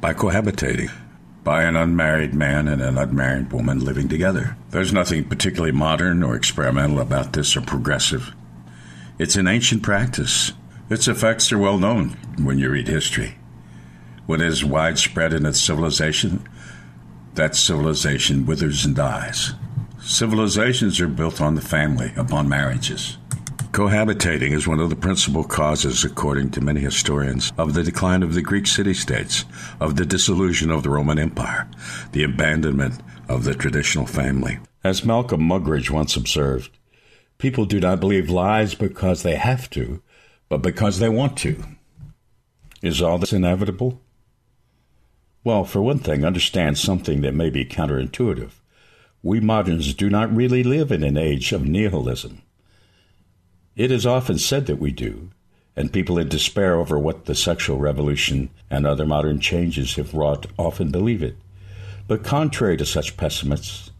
by 0.00 0.14
cohabitating 0.14 0.90
by 1.44 1.62
an 1.62 1.76
unmarried 1.76 2.34
man 2.34 2.66
and 2.66 2.82
an 2.82 2.98
unmarried 2.98 3.52
woman 3.52 3.84
living 3.84 4.08
together. 4.08 4.56
There's 4.70 4.92
nothing 4.92 5.24
particularly 5.24 5.72
modern 5.72 6.24
or 6.24 6.34
experimental 6.34 6.98
about 6.98 7.32
this 7.32 7.56
or 7.56 7.60
progressive. 7.60 8.34
It's 9.18 9.36
an 9.36 9.46
ancient 9.46 9.84
practice. 9.84 10.52
Its 10.90 11.06
effects 11.06 11.52
are 11.52 11.58
well 11.58 11.78
known 11.78 12.16
when 12.42 12.58
you 12.58 12.68
read 12.70 12.88
history. 12.88 13.36
When 14.28 14.42
it 14.42 14.48
is 14.48 14.62
widespread 14.62 15.32
in 15.32 15.46
its 15.46 15.58
civilization, 15.58 16.46
that 17.32 17.56
civilization 17.56 18.44
withers 18.44 18.84
and 18.84 18.94
dies. 18.94 19.54
Civilizations 20.02 21.00
are 21.00 21.08
built 21.08 21.40
on 21.40 21.54
the 21.54 21.62
family, 21.62 22.12
upon 22.14 22.46
marriages. 22.46 23.16
Cohabitating 23.70 24.50
is 24.52 24.68
one 24.68 24.80
of 24.80 24.90
the 24.90 24.96
principal 24.96 25.44
causes, 25.44 26.04
according 26.04 26.50
to 26.50 26.60
many 26.60 26.80
historians, 26.80 27.54
of 27.56 27.72
the 27.72 27.82
decline 27.82 28.22
of 28.22 28.34
the 28.34 28.42
Greek 28.42 28.66
city 28.66 28.92
states, 28.92 29.46
of 29.80 29.96
the 29.96 30.04
dissolution 30.04 30.70
of 30.70 30.82
the 30.82 30.90
Roman 30.90 31.18
Empire, 31.18 31.66
the 32.12 32.22
abandonment 32.22 33.00
of 33.30 33.44
the 33.44 33.54
traditional 33.54 34.04
family. 34.04 34.58
As 34.84 35.06
Malcolm 35.06 35.40
Muggeridge 35.40 35.88
once 35.88 36.16
observed, 36.16 36.76
people 37.38 37.64
do 37.64 37.80
not 37.80 37.98
believe 37.98 38.28
lies 38.28 38.74
because 38.74 39.22
they 39.22 39.36
have 39.36 39.70
to, 39.70 40.02
but 40.50 40.60
because 40.60 40.98
they 40.98 41.08
want 41.08 41.38
to. 41.38 41.64
Is 42.82 43.00
all 43.00 43.16
this 43.16 43.32
inevitable? 43.32 44.02
Well, 45.48 45.64
for 45.64 45.80
one 45.80 45.98
thing, 45.98 46.26
understand 46.26 46.76
something 46.76 47.22
that 47.22 47.32
may 47.32 47.48
be 47.48 47.64
counterintuitive. 47.64 48.50
We 49.22 49.40
moderns 49.40 49.94
do 49.94 50.10
not 50.10 50.36
really 50.36 50.62
live 50.62 50.92
in 50.92 51.02
an 51.02 51.16
age 51.16 51.52
of 51.52 51.66
nihilism. 51.66 52.42
It 53.74 53.90
is 53.90 54.04
often 54.04 54.36
said 54.36 54.66
that 54.66 54.78
we 54.78 54.90
do, 54.90 55.30
and 55.74 55.90
people 55.90 56.18
in 56.18 56.28
despair 56.28 56.74
over 56.74 56.98
what 56.98 57.24
the 57.24 57.34
sexual 57.34 57.78
revolution 57.78 58.50
and 58.68 58.86
other 58.86 59.06
modern 59.06 59.40
changes 59.40 59.94
have 59.94 60.12
wrought 60.12 60.44
often 60.58 60.90
believe 60.90 61.22
it. 61.22 61.38
But 62.06 62.24
contrary 62.24 62.76
to 62.76 62.84
such 62.84 63.16
pessimists, 63.16 63.90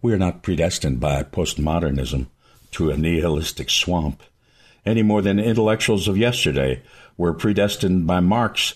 we 0.00 0.12
are 0.12 0.16
not 0.16 0.44
predestined 0.44 1.00
by 1.00 1.24
postmodernism 1.24 2.28
to 2.70 2.90
a 2.90 2.96
nihilistic 2.96 3.68
swamp, 3.68 4.22
any 4.86 5.02
more 5.02 5.22
than 5.22 5.40
intellectuals 5.40 6.06
of 6.06 6.16
yesterday 6.16 6.82
were 7.16 7.32
predestined 7.32 8.06
by 8.06 8.20
Marx 8.20 8.74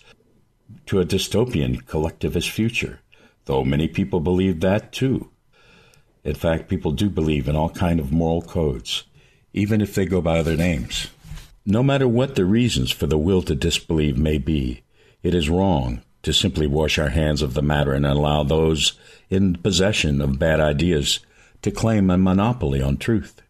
to 0.86 1.00
a 1.00 1.04
dystopian 1.04 1.84
collectivist 1.86 2.50
future, 2.50 3.00
though 3.44 3.64
many 3.64 3.88
people 3.88 4.20
believe 4.20 4.60
that 4.60 4.92
too. 4.92 5.30
In 6.24 6.34
fact, 6.34 6.68
people 6.68 6.92
do 6.92 7.08
believe 7.08 7.48
in 7.48 7.56
all 7.56 7.70
kind 7.70 8.00
of 8.00 8.12
moral 8.12 8.42
codes, 8.42 9.04
even 9.52 9.80
if 9.80 9.94
they 9.94 10.04
go 10.04 10.20
by 10.20 10.38
other 10.38 10.56
names. 10.56 11.08
No 11.64 11.82
matter 11.82 12.08
what 12.08 12.34
the 12.34 12.44
reasons 12.44 12.90
for 12.90 13.06
the 13.06 13.18
will 13.18 13.42
to 13.42 13.54
disbelieve 13.54 14.16
may 14.16 14.38
be, 14.38 14.82
it 15.22 15.34
is 15.34 15.50
wrong 15.50 16.02
to 16.22 16.32
simply 16.32 16.66
wash 16.66 16.98
our 16.98 17.10
hands 17.10 17.42
of 17.42 17.54
the 17.54 17.62
matter 17.62 17.92
and 17.92 18.06
allow 18.06 18.42
those 18.42 18.98
in 19.30 19.54
possession 19.54 20.20
of 20.20 20.38
bad 20.38 20.60
ideas 20.60 21.20
to 21.62 21.70
claim 21.70 22.10
a 22.10 22.18
monopoly 22.18 22.82
on 22.82 22.96
truth. 22.96 23.42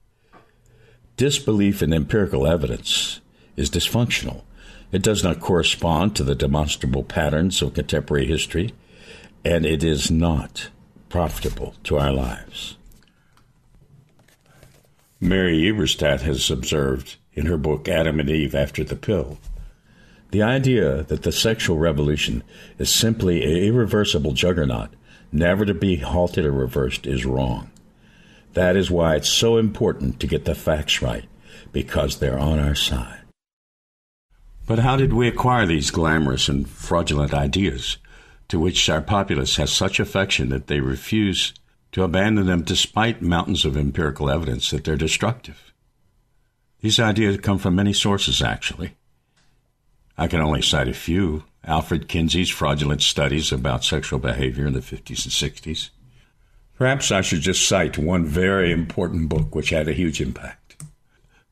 Disbelief 1.17 1.83
in 1.83 1.93
empirical 1.93 2.47
evidence 2.47 3.21
is 3.57 3.71
dysfunctional. 3.71 4.43
It 4.91 5.03
does 5.03 5.23
not 5.23 5.41
correspond 5.41 6.17
to 6.17 6.25
the 6.25 6.35
demonstrable 6.35 7.03
patterns 7.03 7.61
of 7.61 7.75
contemporary 7.75 8.27
history, 8.27 8.73
and 9.45 9.67
it 9.67 9.85
is 9.85 10.11
not 10.11 10.71
profitable 11.09 11.75
to 11.85 11.99
our 11.99 12.13
lives. 12.13 12.77
Mary 15.21 15.59
Eberstadt 15.63 16.21
has 16.21 16.51
observed 16.51 17.17
in 17.35 17.47
her 17.47 17.59
book 17.59 17.89
Adam 17.89 18.21
and 18.21 18.31
Eve 18.31 18.55
After 18.55 18.85
the 18.85 18.97
Pill 18.97 19.39
the 20.31 20.43
idea 20.43 21.05
that 21.05 21.23
the 21.23 21.33
sexual 21.33 21.79
revolution 21.79 22.43
is 22.79 22.91
simply 22.91 23.43
an 23.43 23.63
irreversible 23.63 24.33
juggernaut, 24.33 24.91
never 25.33 25.65
to 25.65 25.73
be 25.73 25.97
halted 25.97 26.45
or 26.45 26.53
reversed, 26.53 27.07
is 27.07 27.25
wrong. 27.25 27.71
That 28.53 28.77
is 28.77 28.91
why 28.91 29.17
it's 29.17 29.29
so 29.29 29.57
important 29.57 30.21
to 30.21 30.27
get 30.27 30.45
the 30.45 30.55
facts 30.55 31.01
right, 31.01 31.27
because 31.73 32.19
they're 32.19 32.39
on 32.39 32.59
our 32.59 32.75
side. 32.75 33.18
But 34.69 34.81
how 34.81 34.97
did 34.97 35.15
we 35.15 35.27
acquire 35.27 35.65
these 35.65 35.91
glamorous 35.91 36.47
and 36.47 36.69
fraudulent 36.69 37.33
ideas, 37.33 37.97
to 38.49 38.61
which 38.61 38.91
our 38.91 39.01
populace 39.01 39.57
has 39.57 39.73
such 39.73 39.99
affection 39.99 40.51
that 40.51 40.67
they 40.67 40.81
refuse 40.81 41.55
to 41.93 42.03
abandon 42.03 42.45
them 42.45 42.65
despite 42.65 43.23
mountains 43.23 43.65
of 43.65 43.79
empirical 43.79 44.29
evidence 44.29 44.69
that 44.69 44.85
they're 44.85 44.95
destructive. 44.95 45.73
These 46.83 47.01
ideas 47.01 47.39
come 47.39 47.57
from 47.57 47.77
many 47.77 47.95
sources, 47.95 48.43
actually. 48.43 48.95
I 50.19 50.29
can 50.29 50.43
only 50.43 50.61
cite 50.61 50.89
a 50.89 50.93
few 50.93 51.45
Alfred 51.65 52.07
Kinsey's 52.07 52.51
fraudulent 52.51 53.01
studies 53.01 53.51
about 53.51 53.85
sexual 53.85 54.19
behavior 54.19 54.67
in 54.67 54.75
the 54.75 54.81
50s 54.81 55.25
and 55.25 55.53
60s. 55.55 55.89
Perhaps 56.77 57.11
I 57.11 57.23
should 57.23 57.41
just 57.41 57.67
cite 57.67 57.97
one 57.97 58.27
very 58.27 58.71
important 58.71 59.31
book 59.31 59.55
which 59.55 59.71
had 59.71 59.89
a 59.89 59.95
huge 59.95 60.21
impact. 60.21 60.68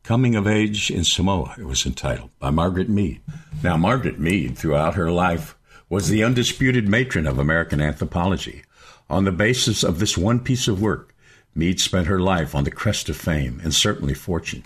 Coming 0.07 0.37
of 0.37 0.47
Age 0.47 0.89
in 0.89 1.03
Samoa, 1.03 1.57
it 1.59 1.65
was 1.65 1.85
entitled, 1.85 2.31
by 2.39 2.51
Margaret 2.51 2.89
Mead. 2.89 3.21
Now, 3.65 3.77
Margaret 3.77 4.21
Mead, 4.21 4.57
throughout 4.57 4.95
her 4.95 5.11
life, 5.11 5.57
was 5.89 6.09
the 6.09 6.23
undisputed 6.23 6.89
matron 6.89 7.27
of 7.27 7.41
American 7.41 7.81
anthropology, 7.81 8.63
on 9.11 9.25
the 9.25 9.33
basis 9.33 9.83
of 9.83 9.99
this 9.99 10.17
one 10.17 10.39
piece 10.39 10.69
of 10.69 10.81
work, 10.81 11.13
Mead 11.57 11.81
spent 11.81 12.07
her 12.07 12.21
life 12.21 12.55
on 12.55 12.63
the 12.63 12.71
crest 12.71 13.09
of 13.09 13.17
fame 13.17 13.61
and 13.65 13.75
certainly 13.75 14.15
fortune. 14.15 14.63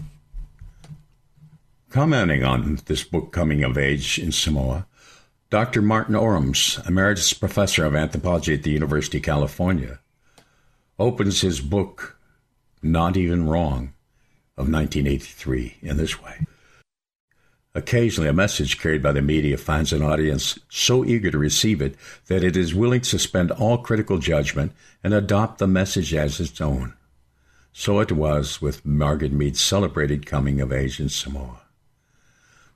Commenting 1.89 2.45
on 2.45 2.79
this 2.85 3.03
book, 3.03 3.33
Coming 3.33 3.65
of 3.65 3.79
Age 3.79 4.19
in 4.19 4.33
Samoa, 4.33 4.87
Dr. 5.49 5.81
Martin 5.81 6.17
Orans, 6.17 6.79
Emeritus 6.87 7.33
Professor 7.33 7.87
of 7.87 7.95
Anthropology 7.95 8.53
at 8.53 8.63
the 8.63 8.73
University 8.73 9.17
of 9.17 9.25
California, 9.25 10.01
opens 10.99 11.41
his 11.41 11.63
book, 11.63 12.19
Not 12.83 13.17
Even 13.17 13.49
Wrong, 13.49 13.95
of 14.61 14.71
1983 14.71 15.77
in 15.83 15.97
this 15.97 16.23
way. 16.23 16.47
Occasionally, 17.75 18.29
a 18.29 18.33
message 18.33 18.81
carried 18.81 19.03
by 19.03 19.13
the 19.13 19.23
media 19.23 19.57
finds 19.57 19.93
an 19.93 20.03
audience 20.03 20.59
so 20.69 21.05
eager 21.05 21.31
to 21.31 21.39
receive 21.39 21.81
it 21.81 21.95
that 22.27 22.43
it 22.43 22.57
is 22.57 22.75
willing 22.75 23.01
to 23.01 23.09
suspend 23.09 23.53
all 23.53 23.79
critical 23.79 24.19
judgment 24.19 24.73
and 25.05 25.15
adopt 25.15 25.59
the 25.59 25.69
message 25.69 26.13
as 26.13 26.41
its 26.41 26.61
own. 26.61 26.95
So 27.73 28.01
it 28.01 28.11
was 28.11 28.61
with 28.61 28.85
Margaret 28.85 29.33
Mead's 29.33 29.61
celebrated 29.61 30.27
coming 30.27 30.61
of 30.61 30.73
age 30.73 30.99
in 30.99 31.09
Samoa. 31.09 31.61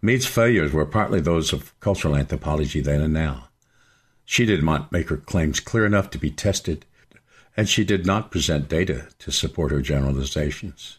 Mead's 0.01 0.27
failures 0.27 0.73
were 0.73 0.87
partly 0.87 1.21
those 1.21 1.53
of 1.53 1.79
cultural 1.81 2.15
anthropology 2.15 2.81
then 2.81 3.01
and 3.01 3.13
now. 3.13 3.49
She 4.25 4.47
did 4.47 4.63
not 4.63 4.93
make 4.93 5.09
her 5.09 5.17
claims 5.17 5.59
clear 5.59 5.85
enough 5.85 6.11
to 6.11 6.19
be 6.19 6.31
tested, 6.31 6.87
and 7.57 7.69
she 7.69 7.85
did 7.85 8.07
not 8.07 8.31
present 8.31 8.69
data 8.69 9.09
to 9.19 9.33
support 9.33 9.73
her 9.73 9.81
generalizations. 9.81 10.99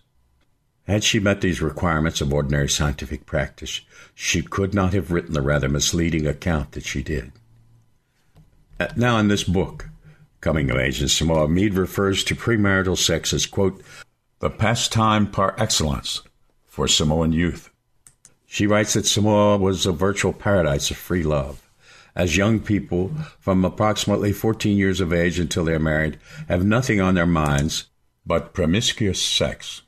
Had 0.88 1.04
she 1.04 1.19
met 1.19 1.41
these 1.41 1.62
requirements 1.62 2.21
of 2.21 2.32
ordinary 2.32 2.69
scientific 2.69 3.26
practice, 3.26 3.82
she 4.13 4.41
could 4.43 4.74
not 4.74 4.93
have 4.93 5.12
written 5.12 5.34
the 5.34 5.41
rather 5.41 5.67
misleading 5.67 6.28
account 6.28 6.74
that 6.74 6.86
she 6.86 7.02
did. 7.02 7.32
Uh, 8.80 8.88
now, 8.95 9.17
in 9.17 9.28
this 9.28 9.43
book, 9.43 9.89
Coming 10.41 10.69
of 10.69 10.78
Age 10.78 11.02
in 11.02 11.08
Samoa, 11.08 11.48
Mead 11.48 11.74
refers 11.74 12.24
to 12.26 12.36
premarital 12.36 12.98
sex 12.98 13.34
as, 13.34 13.48
quote, 13.48 13.82
the 14.39 14.50
pastime 14.50 15.26
par 15.26 15.56
excellence 15.58 16.21
for 16.67 16.88
Samoan 16.88 17.32
youth. 17.32 17.71
She 18.45 18.67
writes 18.67 18.93
that 18.93 19.08
Samoa 19.08 19.58
was 19.58 19.88
a 19.88 19.91
virtual 19.91 20.34
paradise 20.34 20.91
of 20.91 20.98
free 20.98 21.24
love, 21.24 21.67
as 22.15 22.38
young 22.38 22.60
people 22.60 23.12
from 23.39 23.65
approximately 23.65 24.32
14 24.32 24.78
years 24.78 25.02
of 25.02 25.12
age 25.12 25.39
until 25.39 25.65
they're 25.65 25.80
married 25.80 26.19
have 26.48 26.63
nothing 26.63 27.02
on 27.02 27.15
their 27.15 27.26
minds 27.26 27.86
but 28.24 28.54
promiscuous 28.54 29.21
sex. 29.21 29.82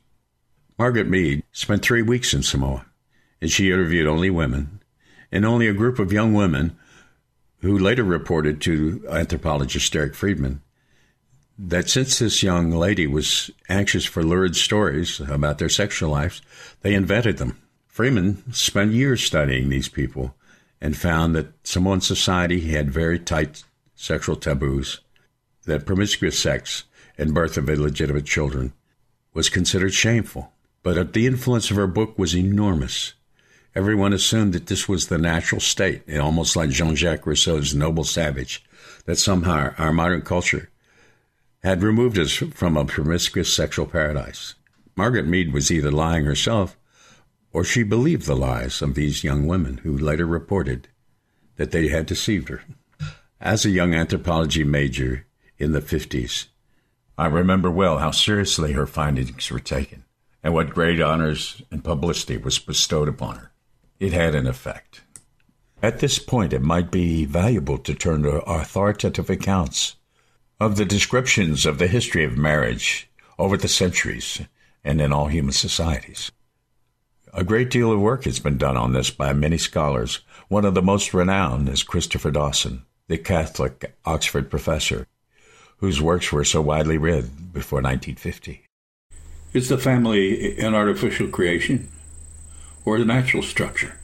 Margaret 0.78 1.08
Mead 1.08 1.42
spent 1.50 1.82
three 1.82 2.02
weeks 2.02 2.32
in 2.32 2.44
Samoa, 2.44 2.86
and 3.40 3.50
she 3.50 3.72
interviewed 3.72 4.06
only 4.06 4.30
women, 4.30 4.80
and 5.32 5.44
only 5.44 5.66
a 5.66 5.74
group 5.74 5.98
of 5.98 6.12
young 6.12 6.34
women 6.34 6.78
who 7.62 7.76
later 7.76 8.04
reported 8.04 8.60
to 8.60 9.04
anthropologist 9.10 9.92
Derek 9.92 10.14
Freeman 10.14 10.62
that 11.58 11.90
since 11.90 12.20
this 12.20 12.44
young 12.44 12.70
lady 12.70 13.08
was 13.08 13.50
anxious 13.68 14.04
for 14.04 14.22
lurid 14.22 14.54
stories 14.54 15.18
about 15.18 15.58
their 15.58 15.68
sexual 15.68 16.10
lives, 16.10 16.40
they 16.82 16.94
invented 16.94 17.38
them. 17.38 17.60
Freeman 17.88 18.52
spent 18.52 18.92
years 18.92 19.24
studying 19.24 19.68
these 19.68 19.88
people 19.88 20.36
and 20.80 20.96
found 20.96 21.34
that 21.34 21.52
Samoan 21.66 22.00
society 22.00 22.60
had 22.70 22.92
very 22.92 23.18
tight 23.18 23.64
sexual 23.96 24.36
taboos, 24.36 25.00
that 25.64 25.84
promiscuous 25.84 26.38
sex 26.38 26.84
and 27.18 27.34
birth 27.34 27.56
of 27.56 27.68
illegitimate 27.68 28.24
children 28.24 28.72
was 29.34 29.48
considered 29.48 29.92
shameful. 29.92 30.52
But 30.88 30.96
uh, 30.96 31.04
the 31.04 31.26
influence 31.26 31.70
of 31.70 31.76
her 31.76 31.86
book 31.86 32.18
was 32.18 32.34
enormous. 32.34 33.12
Everyone 33.74 34.14
assumed 34.14 34.54
that 34.54 34.68
this 34.68 34.88
was 34.88 35.08
the 35.08 35.18
natural 35.18 35.60
state, 35.60 36.00
eh, 36.08 36.16
almost 36.16 36.56
like 36.56 36.70
Jean 36.70 36.96
Jacques 36.96 37.26
Rousseau's 37.26 37.74
Noble 37.74 38.04
Savage, 38.04 38.64
that 39.04 39.18
somehow 39.18 39.74
our 39.76 39.92
modern 39.92 40.22
culture 40.22 40.70
had 41.62 41.82
removed 41.82 42.18
us 42.18 42.32
from 42.32 42.78
a 42.78 42.86
promiscuous 42.86 43.54
sexual 43.54 43.84
paradise. 43.84 44.54
Margaret 44.96 45.26
Mead 45.26 45.52
was 45.52 45.70
either 45.70 45.90
lying 45.90 46.24
herself 46.24 46.74
or 47.52 47.64
she 47.64 47.82
believed 47.82 48.24
the 48.24 48.34
lies 48.34 48.80
of 48.80 48.94
these 48.94 49.22
young 49.22 49.46
women 49.46 49.82
who 49.82 49.94
later 49.94 50.24
reported 50.24 50.88
that 51.56 51.70
they 51.70 51.88
had 51.88 52.06
deceived 52.06 52.48
her. 52.48 52.62
As 53.42 53.66
a 53.66 53.70
young 53.70 53.92
anthropology 53.92 54.64
major 54.64 55.26
in 55.58 55.72
the 55.72 55.82
50s, 55.82 56.46
I 57.18 57.26
remember 57.26 57.70
well 57.70 57.98
how 57.98 58.10
seriously 58.10 58.72
her 58.72 58.86
findings 58.86 59.50
were 59.50 59.60
taken 59.60 60.04
and 60.42 60.54
what 60.54 60.70
great 60.70 61.00
honors 61.00 61.62
and 61.70 61.84
publicity 61.84 62.36
was 62.36 62.58
bestowed 62.58 63.08
upon 63.08 63.36
her. 63.36 63.52
It 63.98 64.12
had 64.12 64.34
an 64.34 64.46
effect. 64.46 65.02
At 65.82 66.00
this 66.00 66.18
point, 66.18 66.52
it 66.52 66.62
might 66.62 66.90
be 66.90 67.24
valuable 67.24 67.78
to 67.78 67.94
turn 67.94 68.22
to 68.22 68.40
authoritative 68.40 69.30
accounts 69.30 69.96
of 70.60 70.76
the 70.76 70.84
descriptions 70.84 71.66
of 71.66 71.78
the 71.78 71.86
history 71.86 72.24
of 72.24 72.36
marriage 72.36 73.08
over 73.38 73.56
the 73.56 73.68
centuries 73.68 74.40
and 74.82 75.00
in 75.00 75.12
all 75.12 75.26
human 75.26 75.52
societies. 75.52 76.32
A 77.32 77.44
great 77.44 77.70
deal 77.70 77.92
of 77.92 78.00
work 78.00 78.24
has 78.24 78.40
been 78.40 78.58
done 78.58 78.76
on 78.76 78.92
this 78.92 79.10
by 79.10 79.32
many 79.32 79.58
scholars. 79.58 80.20
One 80.48 80.64
of 80.64 80.74
the 80.74 80.82
most 80.82 81.14
renowned 81.14 81.68
is 81.68 81.82
Christopher 81.82 82.30
Dawson, 82.30 82.84
the 83.06 83.18
Catholic 83.18 83.94
Oxford 84.04 84.50
professor, 84.50 85.06
whose 85.76 86.02
works 86.02 86.32
were 86.32 86.44
so 86.44 86.60
widely 86.60 86.98
read 86.98 87.52
before 87.52 87.82
1950. 87.82 88.67
Is 89.58 89.68
the 89.68 89.76
family 89.76 90.56
an 90.60 90.76
artificial 90.76 91.26
creation 91.26 91.88
or 92.84 92.96
the 92.96 93.04
natural 93.04 93.42
structure 93.42 93.96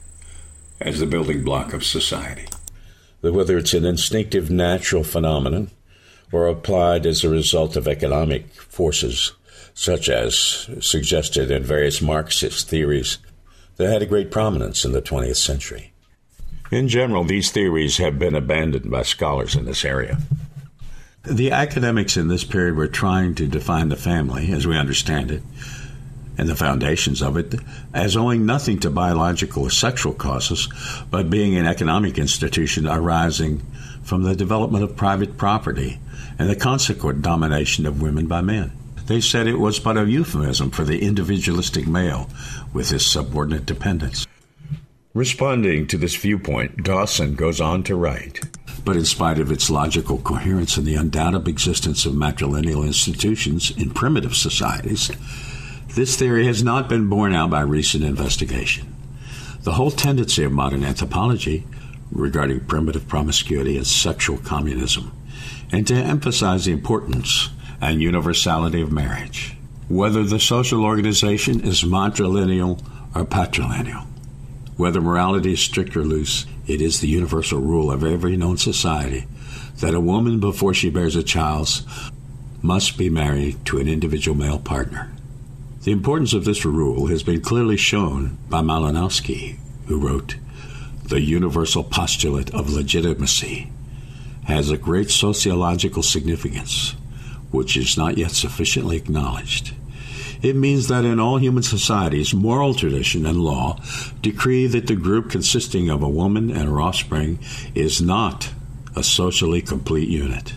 as 0.81 0.99
the 0.99 1.05
building 1.05 1.45
block 1.45 1.71
of 1.71 1.85
society? 1.85 2.45
Whether 3.21 3.59
it's 3.59 3.73
an 3.73 3.85
instinctive 3.85 4.51
natural 4.51 5.05
phenomenon 5.05 5.71
or 6.29 6.47
applied 6.47 7.05
as 7.05 7.23
a 7.23 7.29
result 7.29 7.77
of 7.77 7.87
economic 7.87 8.53
forces, 8.53 9.31
such 9.73 10.09
as 10.09 10.69
suggested 10.81 11.49
in 11.49 11.63
various 11.63 12.01
Marxist 12.01 12.67
theories 12.67 13.19
that 13.77 13.89
had 13.89 14.01
a 14.01 14.05
great 14.05 14.31
prominence 14.31 14.83
in 14.83 14.91
the 14.91 15.01
20th 15.01 15.37
century. 15.37 15.93
In 16.69 16.89
general, 16.89 17.23
these 17.23 17.49
theories 17.49 17.95
have 17.95 18.19
been 18.19 18.35
abandoned 18.35 18.91
by 18.91 19.03
scholars 19.03 19.55
in 19.55 19.63
this 19.63 19.85
area. 19.85 20.17
The 21.27 21.51
academics 21.51 22.17
in 22.17 22.27
this 22.27 22.43
period 22.43 22.75
were 22.75 22.87
trying 22.87 23.33
to 23.35 23.47
define 23.47 23.89
the 23.89 23.95
family, 23.95 24.51
as 24.51 24.67
we 24.67 24.77
understand 24.77 25.31
it, 25.31 25.41
and 26.37 26.47
the 26.47 26.55
foundations 26.55 27.21
of 27.23 27.35
it, 27.35 27.55
as 27.95 28.15
owing 28.15 28.45
nothing 28.45 28.79
to 28.81 28.91
biological 28.91 29.63
or 29.63 29.71
sexual 29.71 30.13
causes, 30.13 30.69
but 31.09 31.31
being 31.31 31.55
an 31.55 31.65
economic 31.65 32.19
institution 32.19 32.87
arising 32.87 33.65
from 34.03 34.21
the 34.21 34.35
development 34.35 34.83
of 34.83 34.95
private 34.95 35.35
property 35.35 35.99
and 36.37 36.47
the 36.47 36.55
consequent 36.55 37.23
domination 37.23 37.87
of 37.87 38.03
women 38.03 38.27
by 38.27 38.41
men. 38.41 38.71
They 39.07 39.19
said 39.19 39.47
it 39.47 39.59
was 39.59 39.79
but 39.79 39.97
a 39.97 40.05
euphemism 40.05 40.69
for 40.69 40.83
the 40.83 41.01
individualistic 41.01 41.87
male 41.87 42.29
with 42.71 42.89
his 42.89 43.05
subordinate 43.05 43.65
dependence. 43.65 44.27
Responding 45.15 45.87
to 45.87 45.97
this 45.97 46.13
viewpoint, 46.17 46.83
Dawson 46.83 47.35
goes 47.35 47.61
on 47.61 47.83
to 47.83 47.95
write 47.95 48.41
But 48.83 48.97
in 48.97 49.05
spite 49.05 49.39
of 49.39 49.49
its 49.49 49.69
logical 49.69 50.17
coherence 50.17 50.75
and 50.75 50.85
the 50.85 50.95
undoubted 50.95 51.47
existence 51.47 52.05
of 52.05 52.15
matrilineal 52.15 52.85
institutions 52.85 53.71
in 53.77 53.91
primitive 53.91 54.35
societies, 54.35 55.09
this 55.95 56.17
theory 56.17 56.45
has 56.47 56.65
not 56.65 56.89
been 56.89 57.07
borne 57.07 57.33
out 57.33 57.49
by 57.49 57.61
recent 57.61 58.03
investigation. 58.03 58.93
The 59.61 59.75
whole 59.75 59.89
tendency 59.89 60.43
of 60.43 60.51
modern 60.51 60.83
anthropology 60.83 61.65
regarding 62.11 62.65
primitive 62.65 63.07
promiscuity 63.07 63.77
and 63.77 63.87
sexual 63.87 64.39
communism 64.39 65.13
and 65.71 65.87
to 65.87 65.95
emphasize 65.95 66.65
the 66.65 66.73
importance 66.73 67.51
and 67.79 68.01
universality 68.01 68.81
of 68.81 68.91
marriage, 68.91 69.55
whether 69.87 70.25
the 70.25 70.41
social 70.41 70.83
organization 70.83 71.61
is 71.61 71.85
matrilineal 71.85 72.83
or 73.15 73.23
patrilineal. 73.23 74.05
Whether 74.77 74.99
morality 74.99 75.53
is 75.53 75.61
strict 75.61 75.95
or 75.95 76.03
loose, 76.03 76.45
it 76.67 76.81
is 76.81 76.99
the 76.99 77.07
universal 77.07 77.59
rule 77.59 77.91
of 77.91 78.03
every 78.03 78.35
known 78.35 78.57
society 78.57 79.25
that 79.79 79.93
a 79.93 79.99
woman, 79.99 80.39
before 80.39 80.73
she 80.73 80.89
bears 80.89 81.15
a 81.15 81.23
child, 81.23 81.69
must 82.61 82.97
be 82.97 83.09
married 83.09 83.63
to 83.65 83.77
an 83.77 83.87
individual 83.87 84.35
male 84.35 84.59
partner. 84.59 85.11
The 85.83 85.91
importance 85.91 86.33
of 86.33 86.45
this 86.45 86.65
rule 86.65 87.07
has 87.07 87.23
been 87.23 87.41
clearly 87.41 87.77
shown 87.77 88.37
by 88.49 88.61
Malinowski, 88.61 89.59
who 89.87 89.99
wrote, 89.99 90.35
The 91.03 91.21
universal 91.21 91.83
postulate 91.83 92.53
of 92.53 92.71
legitimacy 92.71 93.71
has 94.45 94.69
a 94.71 94.77
great 94.77 95.09
sociological 95.09 96.03
significance, 96.03 96.95
which 97.51 97.77
is 97.77 97.97
not 97.97 98.17
yet 98.17 98.31
sufficiently 98.31 98.97
acknowledged. 98.97 99.73
It 100.41 100.55
means 100.55 100.87
that 100.87 101.05
in 101.05 101.19
all 101.19 101.37
human 101.37 101.63
societies, 101.63 102.33
moral 102.33 102.73
tradition 102.73 103.25
and 103.25 103.41
law 103.41 103.79
decree 104.21 104.67
that 104.67 104.87
the 104.87 104.95
group 104.95 105.29
consisting 105.29 105.89
of 105.89 106.03
a 106.03 106.09
woman 106.09 106.49
and 106.49 106.69
her 106.69 106.81
offspring 106.81 107.39
is 107.73 108.01
not 108.01 108.51
a 108.95 109.03
socially 109.03 109.61
complete 109.61 110.09
unit. 110.09 110.53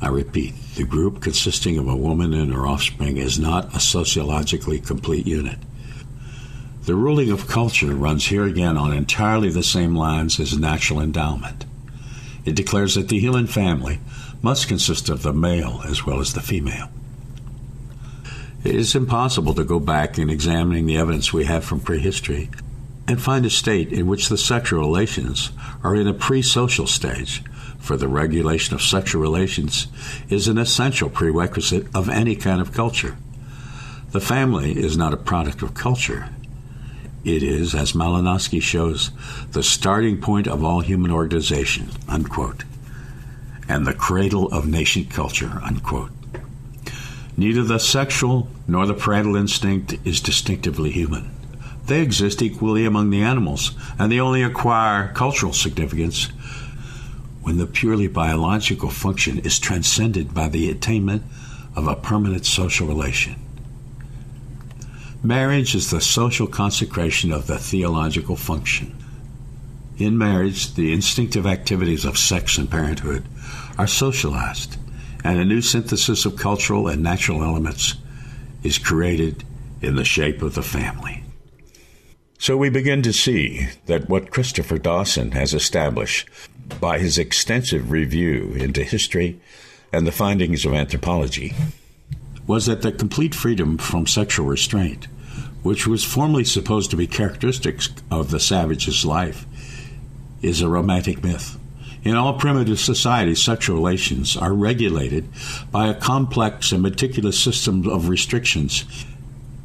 I 0.00 0.08
repeat, 0.08 0.54
the 0.74 0.84
group 0.84 1.22
consisting 1.22 1.78
of 1.78 1.86
a 1.86 1.96
woman 1.96 2.34
and 2.34 2.52
her 2.52 2.66
offspring 2.66 3.18
is 3.18 3.38
not 3.38 3.74
a 3.74 3.80
sociologically 3.80 4.80
complete 4.80 5.26
unit. 5.26 5.58
The 6.84 6.96
ruling 6.96 7.30
of 7.30 7.46
culture 7.46 7.94
runs 7.94 8.26
here 8.26 8.44
again 8.44 8.76
on 8.76 8.92
entirely 8.92 9.50
the 9.50 9.62
same 9.62 9.94
lines 9.94 10.40
as 10.40 10.58
natural 10.58 11.00
endowment. 11.00 11.64
It 12.44 12.56
declares 12.56 12.96
that 12.96 13.08
the 13.08 13.20
human 13.20 13.46
family 13.46 14.00
must 14.42 14.66
consist 14.66 15.08
of 15.08 15.22
the 15.22 15.32
male 15.32 15.82
as 15.86 16.04
well 16.04 16.18
as 16.18 16.32
the 16.32 16.40
female. 16.40 16.88
It 18.64 18.76
is 18.76 18.94
impossible 18.94 19.54
to 19.54 19.64
go 19.64 19.80
back 19.80 20.18
in 20.18 20.30
examining 20.30 20.86
the 20.86 20.96
evidence 20.96 21.32
we 21.32 21.44
have 21.46 21.64
from 21.64 21.80
prehistory 21.80 22.48
and 23.08 23.20
find 23.20 23.44
a 23.44 23.50
state 23.50 23.92
in 23.92 24.06
which 24.06 24.28
the 24.28 24.38
sexual 24.38 24.80
relations 24.80 25.50
are 25.82 25.96
in 25.96 26.06
a 26.06 26.14
pre 26.14 26.42
social 26.42 26.86
stage, 26.86 27.42
for 27.78 27.96
the 27.96 28.06
regulation 28.06 28.74
of 28.74 28.82
sexual 28.82 29.20
relations 29.20 29.88
is 30.28 30.46
an 30.46 30.58
essential 30.58 31.10
prerequisite 31.10 31.86
of 31.94 32.08
any 32.08 32.36
kind 32.36 32.60
of 32.60 32.72
culture. 32.72 33.16
The 34.12 34.20
family 34.20 34.78
is 34.78 34.96
not 34.96 35.12
a 35.12 35.16
product 35.16 35.62
of 35.62 35.74
culture, 35.74 36.28
it 37.24 37.42
is, 37.42 37.74
as 37.74 37.92
Malinowski 37.92 38.60
shows, 38.60 39.10
the 39.52 39.62
starting 39.62 40.20
point 40.20 40.48
of 40.48 40.64
all 40.64 40.80
human 40.80 41.10
organization, 41.10 41.88
unquote, 42.08 42.64
and 43.68 43.86
the 43.86 43.94
cradle 43.94 44.48
of 44.52 44.66
nation 44.66 45.04
culture, 45.04 45.60
unquote. 45.62 46.10
Neither 47.36 47.62
the 47.62 47.78
sexual 47.78 48.48
nor 48.68 48.86
the 48.86 48.94
parental 48.94 49.36
instinct 49.36 49.96
is 50.04 50.20
distinctively 50.20 50.90
human. 50.90 51.34
They 51.86 52.00
exist 52.02 52.42
equally 52.42 52.84
among 52.84 53.10
the 53.10 53.22
animals, 53.22 53.72
and 53.98 54.10
they 54.12 54.20
only 54.20 54.42
acquire 54.42 55.12
cultural 55.14 55.52
significance 55.52 56.26
when 57.42 57.58
the 57.58 57.66
purely 57.66 58.06
biological 58.06 58.88
function 58.88 59.38
is 59.40 59.58
transcended 59.58 60.32
by 60.32 60.48
the 60.48 60.70
attainment 60.70 61.24
of 61.74 61.88
a 61.88 61.96
permanent 61.96 62.46
social 62.46 62.86
relation. 62.86 63.34
Marriage 65.24 65.74
is 65.74 65.90
the 65.90 66.00
social 66.00 66.46
consecration 66.46 67.32
of 67.32 67.46
the 67.46 67.58
theological 67.58 68.36
function. 68.36 68.96
In 69.98 70.18
marriage, 70.18 70.74
the 70.74 70.92
instinctive 70.92 71.46
activities 71.46 72.04
of 72.04 72.18
sex 72.18 72.58
and 72.58 72.70
parenthood 72.70 73.24
are 73.78 73.86
socialized, 73.86 74.76
and 75.24 75.38
a 75.38 75.44
new 75.44 75.60
synthesis 75.60 76.24
of 76.24 76.36
cultural 76.36 76.88
and 76.88 77.02
natural 77.02 77.42
elements 77.42 77.94
is 78.62 78.78
created 78.78 79.44
in 79.80 79.96
the 79.96 80.04
shape 80.04 80.42
of 80.42 80.54
the 80.54 80.62
family. 80.62 81.22
So 82.38 82.56
we 82.56 82.70
begin 82.70 83.02
to 83.02 83.12
see 83.12 83.68
that 83.86 84.08
what 84.08 84.30
Christopher 84.30 84.78
Dawson 84.78 85.32
has 85.32 85.54
established 85.54 86.28
by 86.80 86.98
his 86.98 87.18
extensive 87.18 87.90
review 87.90 88.52
into 88.56 88.82
history 88.82 89.40
and 89.92 90.06
the 90.06 90.12
findings 90.12 90.64
of 90.64 90.72
anthropology 90.72 91.54
was 92.46 92.66
that 92.66 92.82
the 92.82 92.90
complete 92.90 93.34
freedom 93.34 93.78
from 93.78 94.06
sexual 94.06 94.46
restraint, 94.46 95.06
which 95.62 95.86
was 95.86 96.02
formerly 96.02 96.44
supposed 96.44 96.90
to 96.90 96.96
be 96.96 97.06
characteristic 97.06 97.80
of 98.10 98.30
the 98.30 98.40
savage's 98.40 99.04
life, 99.04 99.46
is 100.40 100.60
a 100.60 100.68
romantic 100.68 101.22
myth. 101.22 101.56
In 102.04 102.16
all 102.16 102.34
primitive 102.34 102.80
societies, 102.80 103.42
sexual 103.42 103.76
relations 103.76 104.36
are 104.36 104.52
regulated 104.52 105.28
by 105.70 105.86
a 105.86 105.94
complex 105.94 106.72
and 106.72 106.82
meticulous 106.82 107.38
system 107.38 107.88
of 107.88 108.08
restrictions, 108.08 108.84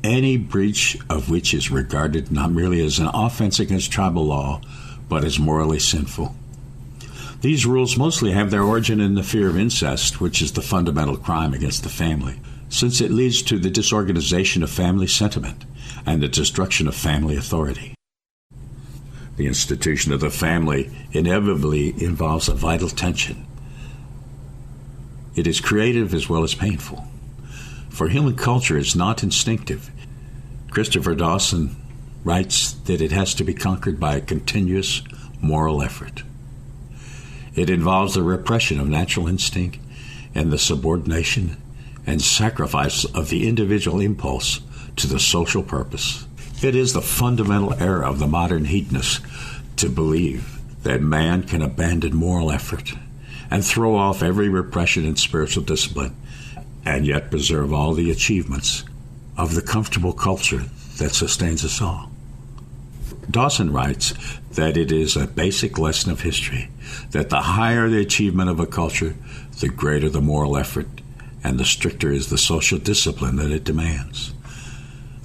any 0.04 0.38
breach 0.38 0.97
of 1.10 1.32
which 1.32 1.54
is 1.54 1.71
regarded 1.71 2.32
not 2.32 2.52
merely 2.52 2.86
as 2.86 3.00
an 3.00 3.10
offense 3.12 3.60
against 3.60 3.91
tribal 3.91 4.26
law, 4.26 4.62
but 5.10 5.23
as 5.23 5.39
morally 5.39 5.80
sinful. 5.80 6.36
These 7.41 7.65
rules 7.65 7.97
mostly 7.97 8.32
have 8.32 8.52
their 8.52 8.63
origin 8.63 9.00
in 9.00 9.15
the 9.15 9.23
fear 9.23 9.50
of 9.50 9.58
incest, 9.58 10.21
which 10.21 10.41
is 10.41 10.52
the 10.52 10.62
fundamental 10.62 11.17
crime 11.17 11.54
against 11.54 11.84
the 11.84 11.89
family, 11.89 12.39
since 12.69 13.02
it 13.02 13.12
leads 13.12 13.41
to 13.43 13.58
the 13.58 13.69
disorganization 13.71 14.62
of 14.62 14.69
family 14.69 15.08
sentiment 15.08 15.65
and 16.06 16.21
the 16.21 16.28
destruction 16.28 16.88
of 16.88 16.95
family 16.95 17.36
authority. 17.36 17.96
The 19.38 19.47
institution 19.47 20.12
of 20.12 20.19
the 20.19 20.32
family 20.32 20.91
inevitably 21.12 21.89
involves 22.04 22.50
a 22.50 22.56
vital 22.56 22.89
tension. 22.89 23.45
It 25.36 25.45
is 25.45 25.62
creative 25.62 26.13
as 26.13 26.28
well 26.28 26.43
as 26.43 26.56
painful. 26.56 27.06
For 27.89 28.10
human 28.10 28.36
culture 28.36 28.78
is 28.78 28.95
not 28.95 29.23
instinctive. 29.23 29.91
Christopher 30.71 31.13
Dawson 31.13 31.76
writes 32.23 32.73
that 32.73 33.00
it 33.00 33.12
has 33.12 33.36
to 33.36 33.43
be 33.43 33.54
conquered 33.54 34.00
by 34.00 34.15
a 34.15 34.21
continuous 34.21 35.04
moral 35.39 35.84
effort. 35.84 36.23
It 37.56 37.69
involves 37.69 38.15
the 38.15 38.23
repression 38.23 38.80
of 38.80 38.89
natural 38.89 39.28
instinct 39.28 39.78
and 40.34 40.52
the 40.52 40.58
subordination 40.58 41.58
and 42.06 42.21
sacrifice 42.21 43.06
of 43.06 43.30
the 43.30 43.47
individual 43.47 44.00
impulse 44.00 44.62
to 44.95 45.08
the 45.08 45.19
social 45.19 45.62
purpose. 45.62 46.26
It 46.62 46.76
is 46.76 46.93
the 46.93 47.02
fundamental 47.02 47.76
error 47.76 48.04
of 48.04 48.17
the 48.17 48.26
modern 48.26 48.65
hedonist 48.65 49.22
to 49.76 49.89
believe 49.89 50.60
that 50.82 51.02
man 51.02 51.43
can 51.43 51.62
abandon 51.62 52.15
moral 52.15 52.52
effort 52.52 52.93
and 53.52 53.63
throw 53.63 53.96
off 53.96 54.24
every 54.24 54.50
repression 54.50 55.06
in 55.06 55.15
spiritual 55.17 55.63
discipline 55.63 56.15
and 56.84 57.06
yet 57.06 57.30
preserve 57.30 57.72
all 57.72 57.93
the 57.93 58.10
achievements 58.10 58.84
of 59.38 59.54
the 59.54 59.62
comfortable 59.62 60.13
culture 60.13 60.63
that 60.98 61.13
sustains 61.13 61.63
us 61.63 61.80
all. 61.80 62.10
Dawson 63.30 63.72
writes 63.72 64.13
that 64.52 64.78
it 64.78 64.91
is 64.91 65.15
a 65.15 65.28
basic 65.28 65.78
lesson 65.78 66.12
of 66.12 66.22
history 66.22 66.70
that 67.12 67.30
the 67.30 67.41
higher 67.41 67.88
the 67.88 68.02
achievement 68.02 68.50
of 68.50 68.60
a 68.60 68.65
culture, 68.65 69.15
the 69.60 69.67
greater 69.67 70.10
the 70.10 70.22
moral 70.22 70.58
effort, 70.58 70.88
and 71.43 71.60
the 71.60 71.65
stricter 71.65 72.12
is 72.12 72.30
the 72.30 72.38
social 72.38 72.80
discipline 72.80 73.36
that 73.36 73.52
it 73.52 73.63
demands. 73.63 74.34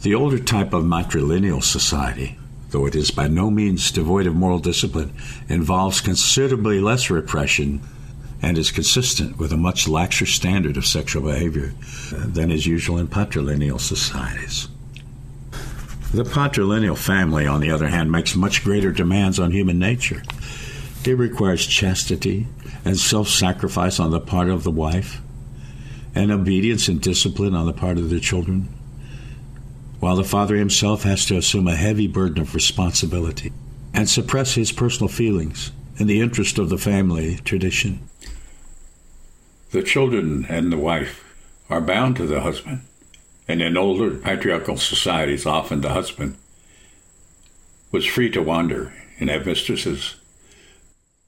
The 0.03 0.17
older 0.17 0.41
type 0.41 0.73
of 0.73 0.83
matrilineal 0.83 1.63
society, 1.63 2.37
though 2.71 2.87
it 2.87 2.97
is 2.97 3.13
by 3.13 3.29
no 3.29 3.53
means 3.53 3.93
devoid 3.93 4.27
of 4.27 4.35
moral 4.35 4.59
discipline, 4.59 5.15
involves 5.49 6.01
considerably 6.01 6.81
less 6.81 7.09
repression 7.09 7.81
and 8.43 8.59
is 8.59 8.73
consistent 8.73 9.39
with 9.39 9.53
a 9.53 9.57
much 9.57 9.87
laxer 9.87 10.27
standard 10.27 10.77
of 10.77 10.87
sexual 10.87 11.23
behavior 11.23 11.73
uh, 12.13 12.25
than 12.27 12.51
is 12.51 12.67
usual 12.67 12.99
in 12.99 13.07
patrilineal 13.07 13.79
societies. 13.79 14.67
The 16.13 16.25
patrilineal 16.25 16.99
family, 16.99 17.47
on 17.47 17.61
the 17.61 17.71
other 17.71 17.87
hand, 17.87 18.11
makes 18.11 18.35
much 18.35 18.65
greater 18.65 18.91
demands 18.91 19.39
on 19.39 19.53
human 19.53 19.79
nature. 19.79 20.25
It 21.05 21.17
requires 21.17 21.65
chastity 21.65 22.49
and 22.85 22.99
self 22.99 23.29
sacrifice 23.29 24.01
on 24.01 24.11
the 24.11 24.21
part 24.21 24.49
of 24.49 24.65
the 24.65 24.73
wife, 24.73 25.21
and 26.13 26.33
obedience 26.33 26.89
and 26.89 27.01
discipline 27.01 27.55
on 27.55 27.67
the 27.67 27.73
part 27.73 27.99
of 27.99 28.11
the 28.11 28.19
children 28.19 28.69
while 30.03 30.17
the 30.17 30.25
father 30.25 30.57
himself 30.57 31.05
has 31.05 31.25
to 31.25 31.37
assume 31.37 31.69
a 31.69 31.77
heavy 31.77 32.09
burden 32.09 32.43
of 32.43 32.57
responsibility 32.57 33.53
and 33.95 34.11
suppress 34.11 34.57
his 34.57 34.73
personal 34.73 35.07
feelings 35.07 35.71
in 35.97 36.09
the 36.09 36.21
interest 36.21 36.59
of 36.59 36.71
the 36.71 36.77
family 36.77 37.37
tradition. 37.45 38.01
The 39.71 39.85
children 39.85 40.45
and 40.49 40.73
the 40.73 40.77
wife 40.77 41.23
are 41.71 41.81
bound 41.81 42.17
to 42.17 42.27
the 42.27 42.41
husband, 42.41 42.81
and 43.47 43.63
in 43.63 43.77
older 43.77 44.11
patriarchal 44.17 44.77
societies, 44.77 45.47
often 45.47 45.83
the 45.83 45.91
husband 45.91 46.37
was 47.93 48.05
free 48.05 48.29
to 48.31 48.43
wander 48.43 48.93
and 49.21 49.31
have 49.31 49.47
mistresses. 49.47 50.17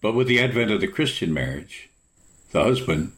But 0.03 0.17
with 0.17 0.27
the 0.27 0.41
advent 0.41 0.73
of 0.73 0.81
the 0.81 0.89
Christian 0.89 1.33
marriage, 1.33 1.91
the 2.51 2.65
husband 2.65 3.13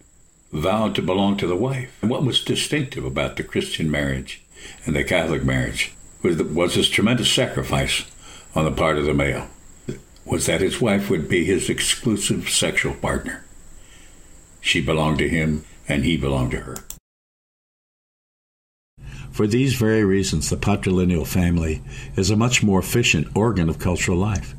vowed 0.52 0.94
to 0.96 1.02
belong 1.02 1.38
to 1.38 1.46
the 1.46 1.56
wife. 1.56 1.96
And 2.02 2.10
what 2.10 2.24
was 2.24 2.44
distinctive 2.44 3.06
about 3.06 3.36
the 3.36 3.42
Christian 3.42 3.90
marriage 3.90 4.42
and 4.84 4.94
the 4.94 5.04
Catholic 5.04 5.44
marriage 5.44 5.92
was, 6.22 6.42
was 6.42 6.74
this 6.74 6.88
tremendous 6.88 7.32
sacrifice 7.32 8.04
on 8.54 8.64
the 8.64 8.72
part 8.72 8.98
of 8.98 9.04
the 9.04 9.14
male, 9.14 9.48
was 10.24 10.46
that 10.46 10.60
his 10.60 10.80
wife 10.80 11.10
would 11.10 11.28
be 11.28 11.44
his 11.44 11.68
exclusive 11.68 12.48
sexual 12.48 12.94
partner. 12.94 13.44
She 14.60 14.80
belonged 14.80 15.18
to 15.18 15.28
him, 15.28 15.64
and 15.88 16.04
he 16.04 16.16
belonged 16.16 16.50
to 16.52 16.60
her. 16.60 16.76
For 19.30 19.46
these 19.46 19.74
very 19.74 20.02
reasons, 20.02 20.48
the 20.48 20.56
patrilineal 20.56 21.26
family 21.26 21.82
is 22.16 22.30
a 22.30 22.36
much 22.36 22.62
more 22.62 22.80
efficient 22.80 23.28
organ 23.36 23.68
of 23.68 23.78
cultural 23.78 24.16
life. 24.16 24.54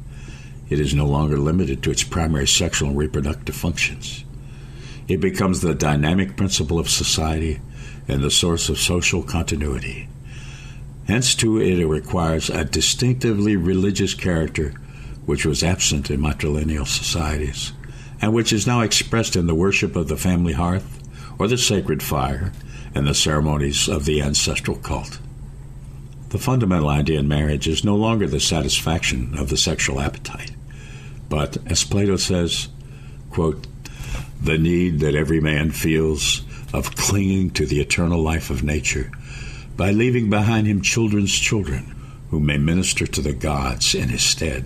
It 0.69 0.79
is 0.79 0.93
no 0.93 1.05
longer 1.05 1.37
limited 1.37 1.81
to 1.83 1.91
its 1.91 2.03
primary 2.03 2.47
sexual 2.47 2.89
and 2.89 2.97
reproductive 2.97 3.55
functions. 3.55 4.23
It 5.07 5.19
becomes 5.19 5.61
the 5.61 5.73
dynamic 5.73 6.37
principle 6.37 6.77
of 6.77 6.89
society 6.89 7.59
and 8.07 8.23
the 8.23 8.31
source 8.31 8.69
of 8.69 8.79
social 8.79 9.23
continuity. 9.23 10.07
Hence, 11.07 11.35
too, 11.35 11.59
it 11.59 11.85
requires 11.85 12.49
a 12.49 12.65
distinctively 12.65 13.55
religious 13.55 14.13
character 14.13 14.73
which 15.25 15.45
was 15.45 15.63
absent 15.63 16.09
in 16.09 16.21
matrilineal 16.21 16.87
societies, 16.87 17.73
and 18.21 18.33
which 18.33 18.53
is 18.53 18.67
now 18.67 18.81
expressed 18.81 19.35
in 19.35 19.47
the 19.47 19.55
worship 19.55 19.95
of 19.95 20.07
the 20.07 20.17
family 20.17 20.53
hearth 20.53 21.03
or 21.39 21.47
the 21.47 21.57
sacred 21.57 22.01
fire 22.01 22.51
and 22.95 23.07
the 23.07 23.13
ceremonies 23.13 23.87
of 23.87 24.05
the 24.05 24.21
ancestral 24.21 24.77
cult. 24.77 25.19
The 26.29 26.39
fundamental 26.39 26.89
idea 26.89 27.19
in 27.19 27.27
marriage 27.27 27.67
is 27.67 27.83
no 27.83 27.95
longer 27.95 28.27
the 28.27 28.39
satisfaction 28.39 29.37
of 29.37 29.49
the 29.49 29.57
sexual 29.57 30.01
appetite, 30.01 30.51
but, 31.29 31.57
as 31.67 31.83
Plato 31.83 32.17
says, 32.17 32.67
quote, 33.31 33.67
the 34.41 34.57
need 34.57 34.99
that 34.99 35.15
every 35.15 35.39
man 35.39 35.71
feels 35.71 36.41
of 36.73 36.95
clinging 36.95 37.51
to 37.51 37.65
the 37.65 37.79
eternal 37.79 38.21
life 38.21 38.49
of 38.49 38.63
nature 38.63 39.11
by 39.75 39.91
leaving 39.91 40.29
behind 40.29 40.67
him 40.67 40.81
children's 40.81 41.33
children 41.33 41.95
who 42.29 42.39
may 42.39 42.57
minister 42.57 43.07
to 43.07 43.21
the 43.21 43.33
gods 43.33 43.95
in 43.95 44.09
his 44.09 44.23
stead. 44.23 44.65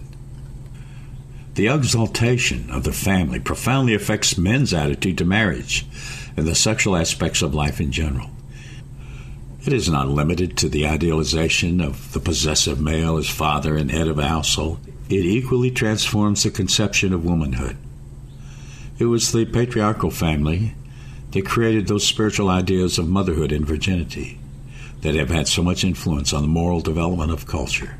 The 1.55 1.67
exaltation 1.67 2.69
of 2.71 2.85
the 2.85 2.93
family 2.93 3.39
profoundly 3.39 3.93
affects 3.93 4.37
men's 4.37 4.73
attitude 4.73 5.17
to 5.17 5.25
marriage 5.25 5.85
and 6.37 6.47
the 6.47 6.55
sexual 6.55 6.95
aspects 6.95 7.41
of 7.41 7.53
life 7.53 7.81
in 7.81 7.91
general. 7.91 8.31
It 9.65 9.73
is 9.73 9.89
not 9.89 10.07
limited 10.07 10.57
to 10.57 10.69
the 10.69 10.87
idealization 10.87 11.81
of 11.81 12.13
the 12.13 12.19
possessive 12.19 12.81
male 12.81 13.17
as 13.17 13.29
father 13.29 13.75
and 13.75 13.91
head 13.91 14.07
of 14.07 14.17
a 14.17 14.27
household. 14.27 14.79
It 15.07 15.25
equally 15.25 15.69
transforms 15.69 16.41
the 16.41 16.49
conception 16.49 17.13
of 17.13 17.25
womanhood. 17.25 17.77
It 18.97 19.05
was 19.05 19.31
the 19.31 19.45
patriarchal 19.45 20.09
family 20.09 20.73
they 21.31 21.41
created 21.41 21.87
those 21.87 22.05
spiritual 22.05 22.49
ideas 22.49 22.97
of 22.97 23.07
motherhood 23.07 23.51
and 23.51 23.65
virginity 23.65 24.39
that 25.01 25.15
have 25.15 25.29
had 25.29 25.47
so 25.47 25.63
much 25.63 25.83
influence 25.83 26.33
on 26.33 26.43
the 26.43 26.47
moral 26.47 26.81
development 26.81 27.31
of 27.31 27.47
culture. 27.47 27.97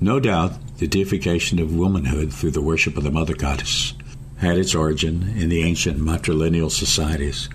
No 0.00 0.18
doubt, 0.18 0.52
the 0.78 0.86
deification 0.86 1.58
of 1.58 1.76
womanhood 1.76 2.32
through 2.32 2.52
the 2.52 2.62
worship 2.62 2.96
of 2.96 3.04
the 3.04 3.10
mother 3.10 3.34
goddess 3.34 3.94
had 4.38 4.58
its 4.58 4.74
origin 4.74 5.34
in 5.36 5.48
the 5.48 5.62
ancient 5.62 5.98
matrilineal 5.98 6.70
societies, 6.70 7.48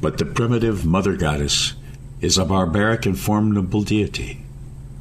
but 0.00 0.18
the 0.18 0.26
primitive 0.26 0.84
mother 0.84 1.16
goddess 1.16 1.74
is 2.20 2.36
a 2.36 2.44
barbaric 2.44 3.06
and 3.06 3.18
formidable 3.18 3.82
deity 3.82 4.42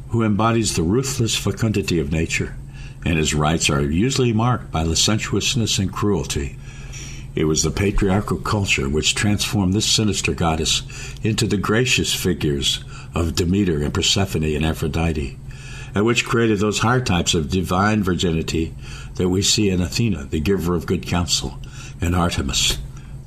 who 0.10 0.24
embodies 0.24 0.76
the 0.76 0.84
ruthless 0.84 1.36
fecundity 1.36 2.00
of 2.00 2.12
nature, 2.12 2.56
and 3.04 3.18
his 3.18 3.34
rites 3.34 3.70
are 3.70 3.82
usually 3.82 4.32
marked 4.32 4.72
by 4.72 4.84
licentiousness 4.84 5.78
and 5.80 5.92
cruelty 5.92 6.58
it 7.36 7.46
was 7.46 7.64
the 7.64 7.72
patriarchal 7.72 8.38
culture 8.38 8.88
which 8.88 9.14
transformed 9.14 9.74
this 9.74 9.86
sinister 9.86 10.34
goddess 10.34 10.84
into 11.22 11.46
the 11.46 11.58
gracious 11.58 12.14
figures 12.14 12.84
of 13.14 13.36
Demeter 13.36 13.84
and 13.84 13.94
Persephone 13.94 14.44
and 14.44 14.66
Aphrodite, 14.66 15.38
and 15.94 16.06
which 16.06 16.26
created 16.26 16.60
those 16.60 16.80
higher 16.80 17.02
types 17.02 17.34
of 17.34 17.50
divine 17.50 18.04
virginity 18.04 18.74
that 19.16 19.30
we 19.30 19.42
see 19.42 19.70
in 19.70 19.82
Athena, 19.82 20.26
the 20.26 20.40
giver 20.40 20.76
of 20.76 20.86
good 20.86 21.06
counsel, 21.06 21.60
and 22.00 22.16
Artemis, 22.16 22.78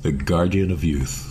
the 0.01 0.11
guardian 0.11 0.71
of 0.71 0.83
youth. 0.83 1.25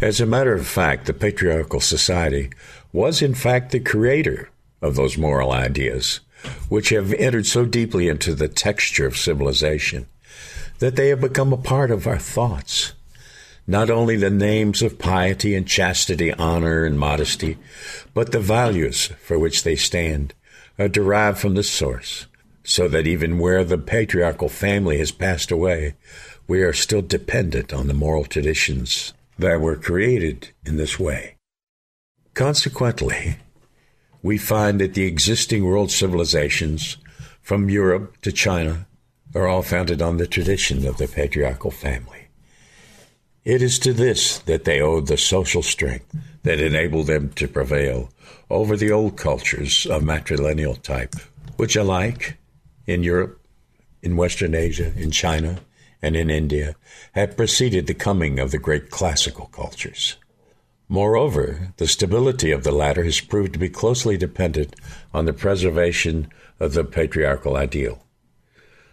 As 0.00 0.18
a 0.18 0.26
matter 0.26 0.54
of 0.54 0.66
fact, 0.66 1.06
the 1.06 1.12
patriarchal 1.12 1.80
society 1.80 2.50
was 2.90 3.20
in 3.20 3.34
fact 3.34 3.70
the 3.70 3.80
creator 3.80 4.48
of 4.80 4.96
those 4.96 5.18
moral 5.18 5.52
ideas, 5.52 6.20
which 6.70 6.88
have 6.88 7.12
entered 7.14 7.44
so 7.44 7.66
deeply 7.66 8.08
into 8.08 8.34
the 8.34 8.48
texture 8.48 9.06
of 9.06 9.16
civilization 9.16 10.06
that 10.80 10.96
they 10.96 11.08
have 11.08 11.20
become 11.20 11.52
a 11.52 11.56
part 11.56 11.90
of 11.90 12.06
our 12.06 12.18
thoughts. 12.18 12.92
not 13.70 13.88
only 13.88 14.16
the 14.16 14.30
names 14.30 14.82
of 14.82 14.98
piety 14.98 15.54
and 15.54 15.64
chastity, 15.68 16.32
honor 16.32 16.84
and 16.84 16.98
modesty, 16.98 17.56
but 18.14 18.32
the 18.32 18.40
values 18.40 19.06
for 19.22 19.38
which 19.38 19.62
they 19.62 19.76
stand 19.76 20.34
are 20.76 20.88
derived 20.88 21.38
from 21.38 21.54
the 21.54 21.62
source, 21.62 22.26
so 22.64 22.88
that 22.88 23.06
even 23.06 23.38
where 23.38 23.62
the 23.62 23.78
patriarchal 23.78 24.48
family 24.48 24.98
has 24.98 25.12
passed 25.12 25.52
away, 25.52 25.94
we 26.48 26.62
are 26.62 26.72
still 26.72 27.00
dependent 27.00 27.72
on 27.72 27.86
the 27.86 27.94
moral 27.94 28.24
traditions 28.24 29.14
that 29.38 29.60
were 29.60 29.76
created 29.76 30.50
in 30.66 30.76
this 30.76 30.98
way. 30.98 31.36
Consequently, 32.34 33.36
we 34.20 34.36
find 34.36 34.80
that 34.80 34.94
the 34.94 35.04
existing 35.04 35.64
world 35.64 35.92
civilizations, 35.92 36.96
from 37.40 37.70
Europe 37.70 38.20
to 38.22 38.32
China, 38.32 38.88
are 39.34 39.46
all 39.46 39.62
founded 39.62 40.02
on 40.02 40.16
the 40.16 40.26
tradition 40.26 40.86
of 40.86 40.96
the 40.96 41.08
patriarchal 41.08 41.70
family. 41.70 42.28
It 43.44 43.62
is 43.62 43.78
to 43.80 43.92
this 43.92 44.38
that 44.40 44.64
they 44.64 44.80
owe 44.80 45.00
the 45.00 45.16
social 45.16 45.62
strength 45.62 46.14
that 46.42 46.60
enabled 46.60 47.06
them 47.06 47.30
to 47.30 47.48
prevail 47.48 48.10
over 48.50 48.76
the 48.76 48.92
old 48.92 49.16
cultures 49.16 49.86
of 49.86 50.02
matrilineal 50.02 50.80
type, 50.82 51.14
which 51.56 51.76
alike 51.76 52.36
in 52.86 53.02
Europe, 53.02 53.40
in 54.02 54.16
Western 54.16 54.54
Asia, 54.54 54.92
in 54.96 55.10
China, 55.10 55.60
and 56.02 56.16
in 56.16 56.30
India 56.30 56.74
had 57.12 57.36
preceded 57.36 57.86
the 57.86 57.94
coming 57.94 58.38
of 58.38 58.50
the 58.50 58.58
great 58.58 58.90
classical 58.90 59.46
cultures. 59.46 60.16
Moreover, 60.88 61.72
the 61.76 61.86
stability 61.86 62.50
of 62.50 62.64
the 62.64 62.72
latter 62.72 63.04
has 63.04 63.20
proved 63.20 63.52
to 63.52 63.58
be 63.58 63.68
closely 63.68 64.16
dependent 64.16 64.74
on 65.14 65.24
the 65.24 65.32
preservation 65.32 66.28
of 66.58 66.74
the 66.74 66.84
patriarchal 66.84 67.56
ideal. 67.56 68.02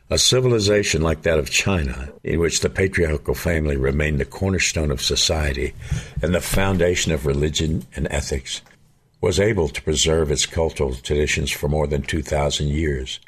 A 0.10 0.18
civilization 0.18 1.02
like 1.02 1.24
that 1.24 1.38
of 1.38 1.50
China, 1.50 2.14
in 2.24 2.40
which 2.40 2.62
the 2.62 2.70
patriarchal 2.70 3.36
family 3.36 3.76
remained 3.76 4.22
the 4.22 4.26
cornerstone 4.26 4.90
of 4.90 5.02
society 5.02 5.74
and 6.22 6.34
the 6.34 6.40
foundation 6.40 7.12
of 7.12 7.26
religion 7.26 7.86
and 7.94 8.08
ethics, 8.10 8.62
was 9.20 9.38
able 9.38 9.68
to 9.68 9.82
preserve 9.82 10.32
its 10.32 10.46
cultural 10.46 10.96
traditions 10.96 11.52
for 11.52 11.68
more 11.68 11.88
than 11.88 12.04
2,000 12.04 12.70
years 12.70 13.20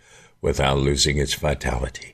without 0.41 0.77
losing 0.77 1.17
its 1.17 1.33
vitality. 1.33 2.13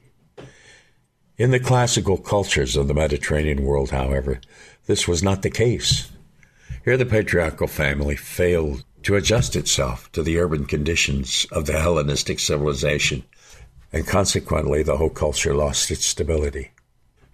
In 1.38 1.52
the 1.52 1.60
classical 1.60 2.18
cultures 2.18 2.76
of 2.76 2.88
the 2.88 2.96
Mediterranean 2.96 3.64
world, 3.64 3.92
however, 3.92 4.42
this 4.88 5.08
was 5.08 5.22
not 5.22 5.44
the 5.44 5.52
case. 5.52 6.10
Here 6.84 6.98
the 6.98 7.06
patriarchal 7.06 7.68
family 7.68 8.16
failed 8.16 8.84
to 9.04 9.16
adjust 9.16 9.56
itself 9.56 10.12
to 10.14 10.24
the 10.24 10.40
urban 10.40 10.66
conditions 10.66 11.46
of 11.52 11.68
the 11.68 11.80
Hellenistic 11.80 12.40
civilization 12.40 13.24
and 13.92 14.08
consequently 14.08 14.84
the 14.84 14.98
whole 14.98 15.10
culture 15.10 15.54
lost 15.54 15.92
its 15.92 16.06
stability. 16.06 16.72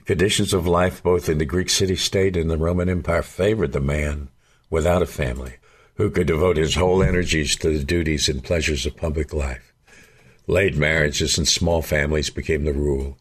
Conditions 0.05 0.53
of 0.53 0.67
life 0.67 1.01
both 1.03 1.29
in 1.29 1.37
the 1.37 1.45
Greek 1.45 1.69
city 1.69 1.95
state 1.95 2.35
and 2.35 2.49
the 2.49 2.57
Roman 2.57 2.89
Empire 2.89 3.21
favored 3.21 3.71
the 3.71 3.79
man 3.79 4.29
without 4.69 5.01
a 5.01 5.05
family, 5.05 5.53
who 5.95 6.09
could 6.09 6.27
devote 6.27 6.57
his 6.57 6.75
whole 6.75 7.03
energies 7.03 7.55
to 7.57 7.69
the 7.77 7.83
duties 7.83 8.27
and 8.27 8.43
pleasures 8.43 8.85
of 8.85 8.97
public 8.97 9.33
life. 9.33 9.73
Late 10.47 10.75
marriages 10.75 11.37
and 11.37 11.47
small 11.47 11.81
families 11.81 12.29
became 12.29 12.65
the 12.65 12.73
rule, 12.73 13.17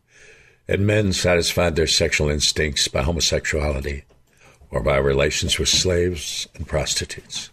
and 0.66 0.86
men 0.86 1.12
satisfied 1.12 1.76
their 1.76 1.86
sexual 1.86 2.28
instincts 2.28 2.88
by 2.88 3.02
homosexuality 3.02 4.04
or 4.70 4.82
by 4.82 4.96
relations 4.96 5.58
with 5.58 5.68
slaves 5.68 6.48
and 6.54 6.66
prostitutes. 6.66 7.50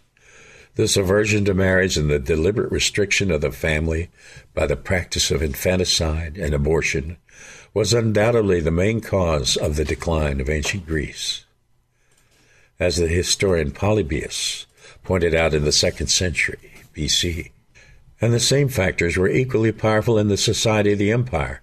This 0.78 0.96
aversion 0.96 1.44
to 1.46 1.54
marriage 1.54 1.96
and 1.96 2.08
the 2.08 2.20
deliberate 2.20 2.70
restriction 2.70 3.32
of 3.32 3.40
the 3.40 3.50
family 3.50 4.10
by 4.54 4.68
the 4.68 4.76
practice 4.76 5.32
of 5.32 5.42
infanticide 5.42 6.38
and 6.38 6.54
abortion 6.54 7.16
was 7.74 7.92
undoubtedly 7.92 8.60
the 8.60 8.70
main 8.70 9.00
cause 9.00 9.56
of 9.56 9.74
the 9.74 9.84
decline 9.84 10.40
of 10.40 10.48
ancient 10.48 10.86
Greece. 10.86 11.44
As 12.78 12.96
the 12.96 13.08
historian 13.08 13.72
Polybius 13.72 14.66
pointed 15.02 15.34
out 15.34 15.52
in 15.52 15.64
the 15.64 15.72
second 15.72 16.06
century 16.06 16.84
BC, 16.94 17.50
and 18.20 18.32
the 18.32 18.38
same 18.38 18.68
factors 18.68 19.16
were 19.16 19.28
equally 19.28 19.72
powerful 19.72 20.16
in 20.16 20.28
the 20.28 20.36
society 20.36 20.92
of 20.92 21.00
the 21.00 21.10
empire, 21.10 21.60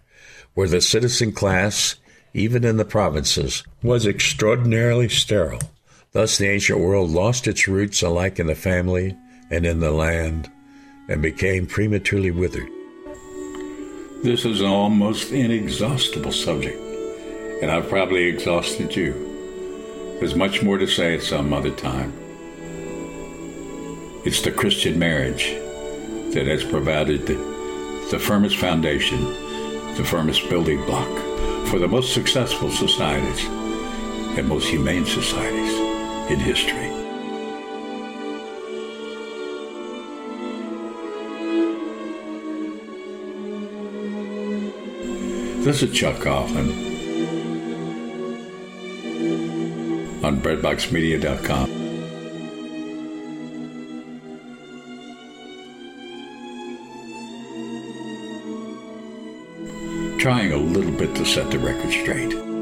where 0.55 0.67
the 0.67 0.81
citizen 0.81 1.31
class, 1.31 1.95
even 2.33 2.65
in 2.65 2.75
the 2.75 2.83
provinces, 2.83 3.63
was 3.81 4.05
extraordinarily 4.05 5.07
sterile. 5.07 5.71
Thus, 6.15 6.37
the 6.37 6.47
ancient 6.47 6.79
world 6.79 7.09
lost 7.09 7.45
its 7.45 7.67
roots 7.67 8.01
alike 8.01 8.39
in 8.39 8.47
the 8.47 8.55
family 8.55 9.17
and 9.51 9.65
in 9.65 9.81
the 9.81 9.91
land 9.91 10.49
and 11.09 11.21
became 11.21 11.67
prematurely 11.67 12.31
withered. 12.31 12.69
This 14.23 14.45
is 14.45 14.61
an 14.61 14.67
almost 14.67 15.33
inexhaustible 15.33 16.31
subject, 16.31 16.79
and 17.61 17.69
I've 17.69 17.89
probably 17.89 18.23
exhausted 18.23 18.95
you. 18.95 19.11
There's 20.21 20.35
much 20.35 20.63
more 20.63 20.77
to 20.77 20.87
say 20.87 21.15
at 21.15 21.21
some 21.21 21.53
other 21.53 21.71
time. 21.71 22.13
It's 24.23 24.41
the 24.41 24.53
Christian 24.53 24.97
marriage 24.97 25.49
that 26.33 26.47
has 26.47 26.63
provided 26.63 27.27
the, 27.27 27.35
the 28.09 28.19
firmest 28.19 28.55
foundation, 28.55 29.21
the 29.97 30.05
firmest 30.05 30.49
building 30.49 30.81
block 30.85 31.13
for 31.67 31.77
the 31.77 31.89
most 31.89 32.13
successful 32.13 32.71
societies 32.71 33.43
and 34.37 34.47
most 34.47 34.69
humane 34.69 35.05
societies 35.05 35.84
in 36.29 36.39
history. 36.39 36.89
This 45.63 45.81
is 45.83 45.91
Chuck 45.91 46.15
Coughlin 46.17 46.69
on 50.23 50.39
breadboxmedia.com. 50.41 51.69
Trying 60.19 60.53
a 60.53 60.57
little 60.57 60.91
bit 60.91 61.13
to 61.15 61.25
set 61.25 61.51
the 61.51 61.59
record 61.59 61.91
straight. 61.91 62.54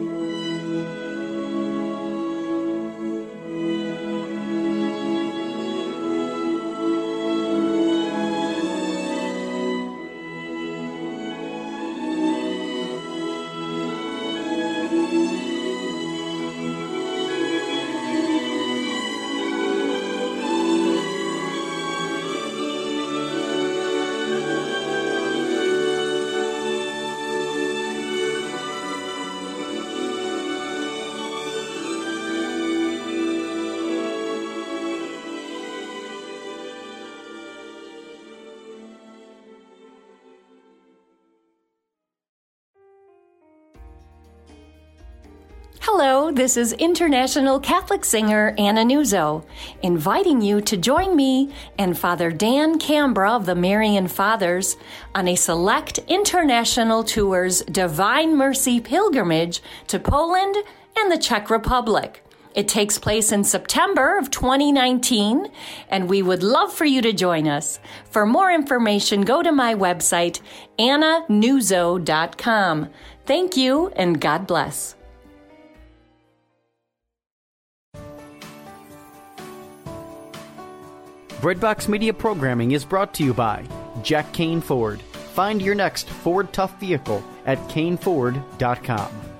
This 46.36 46.58
is 46.58 46.74
international 46.74 47.60
Catholic 47.60 48.04
singer 48.04 48.56
Anna 48.58 48.84
Nuzzo, 48.84 49.46
inviting 49.84 50.42
you 50.42 50.62
to 50.62 50.76
join 50.76 51.16
me 51.16 51.54
and 51.78 51.98
Father 51.98 52.32
Dan 52.32 52.80
Cambra 52.80 53.36
of 53.36 53.46
the 53.46 53.56
Marian 53.56 54.08
Fathers 54.08 54.76
on 55.14 55.28
a 55.28 55.36
select 55.36 56.00
international 56.08 57.04
tour's 57.04 57.62
Divine 57.64 58.36
Mercy 58.36 58.80
pilgrimage 58.80 59.62
to 59.88 60.00
Poland 60.00 60.56
and 60.98 61.12
the 61.12 61.20
Czech 61.20 61.52
Republic. 61.52 62.24
It 62.56 62.68
takes 62.68 62.98
place 62.98 63.32
in 63.32 63.44
September 63.44 64.18
of 64.18 64.32
2019, 64.32 65.52
and 65.90 66.10
we 66.10 66.22
would 66.22 66.44
love 66.44 66.74
for 66.74 66.86
you 66.86 67.02
to 67.02 67.14
join 67.14 67.48
us. 67.48 67.80
For 68.10 68.26
more 68.26 68.52
information, 68.52 69.22
go 69.22 69.44
to 69.44 69.52
my 69.52 69.76
website, 69.76 70.40
annanuzzo.com. 70.78 72.90
Thank 73.26 73.58
you, 73.58 73.88
and 73.96 74.22
God 74.22 74.46
bless. 74.46 74.96
Breadbox 81.44 81.90
Media 81.90 82.14
programming 82.14 82.72
is 82.72 82.86
brought 82.86 83.14
to 83.16 83.24
you 83.26 83.34
by 83.34 83.68
Jack 84.02 84.32
Kane 84.32 84.62
Ford. 84.62 85.02
Find 85.02 85.62
your 85.62 85.76
next 85.76 86.10
Ford 86.10 86.54
Tough 86.54 86.80
vehicle 86.80 87.22
at 87.46 87.58
caneford.com. 87.68 89.33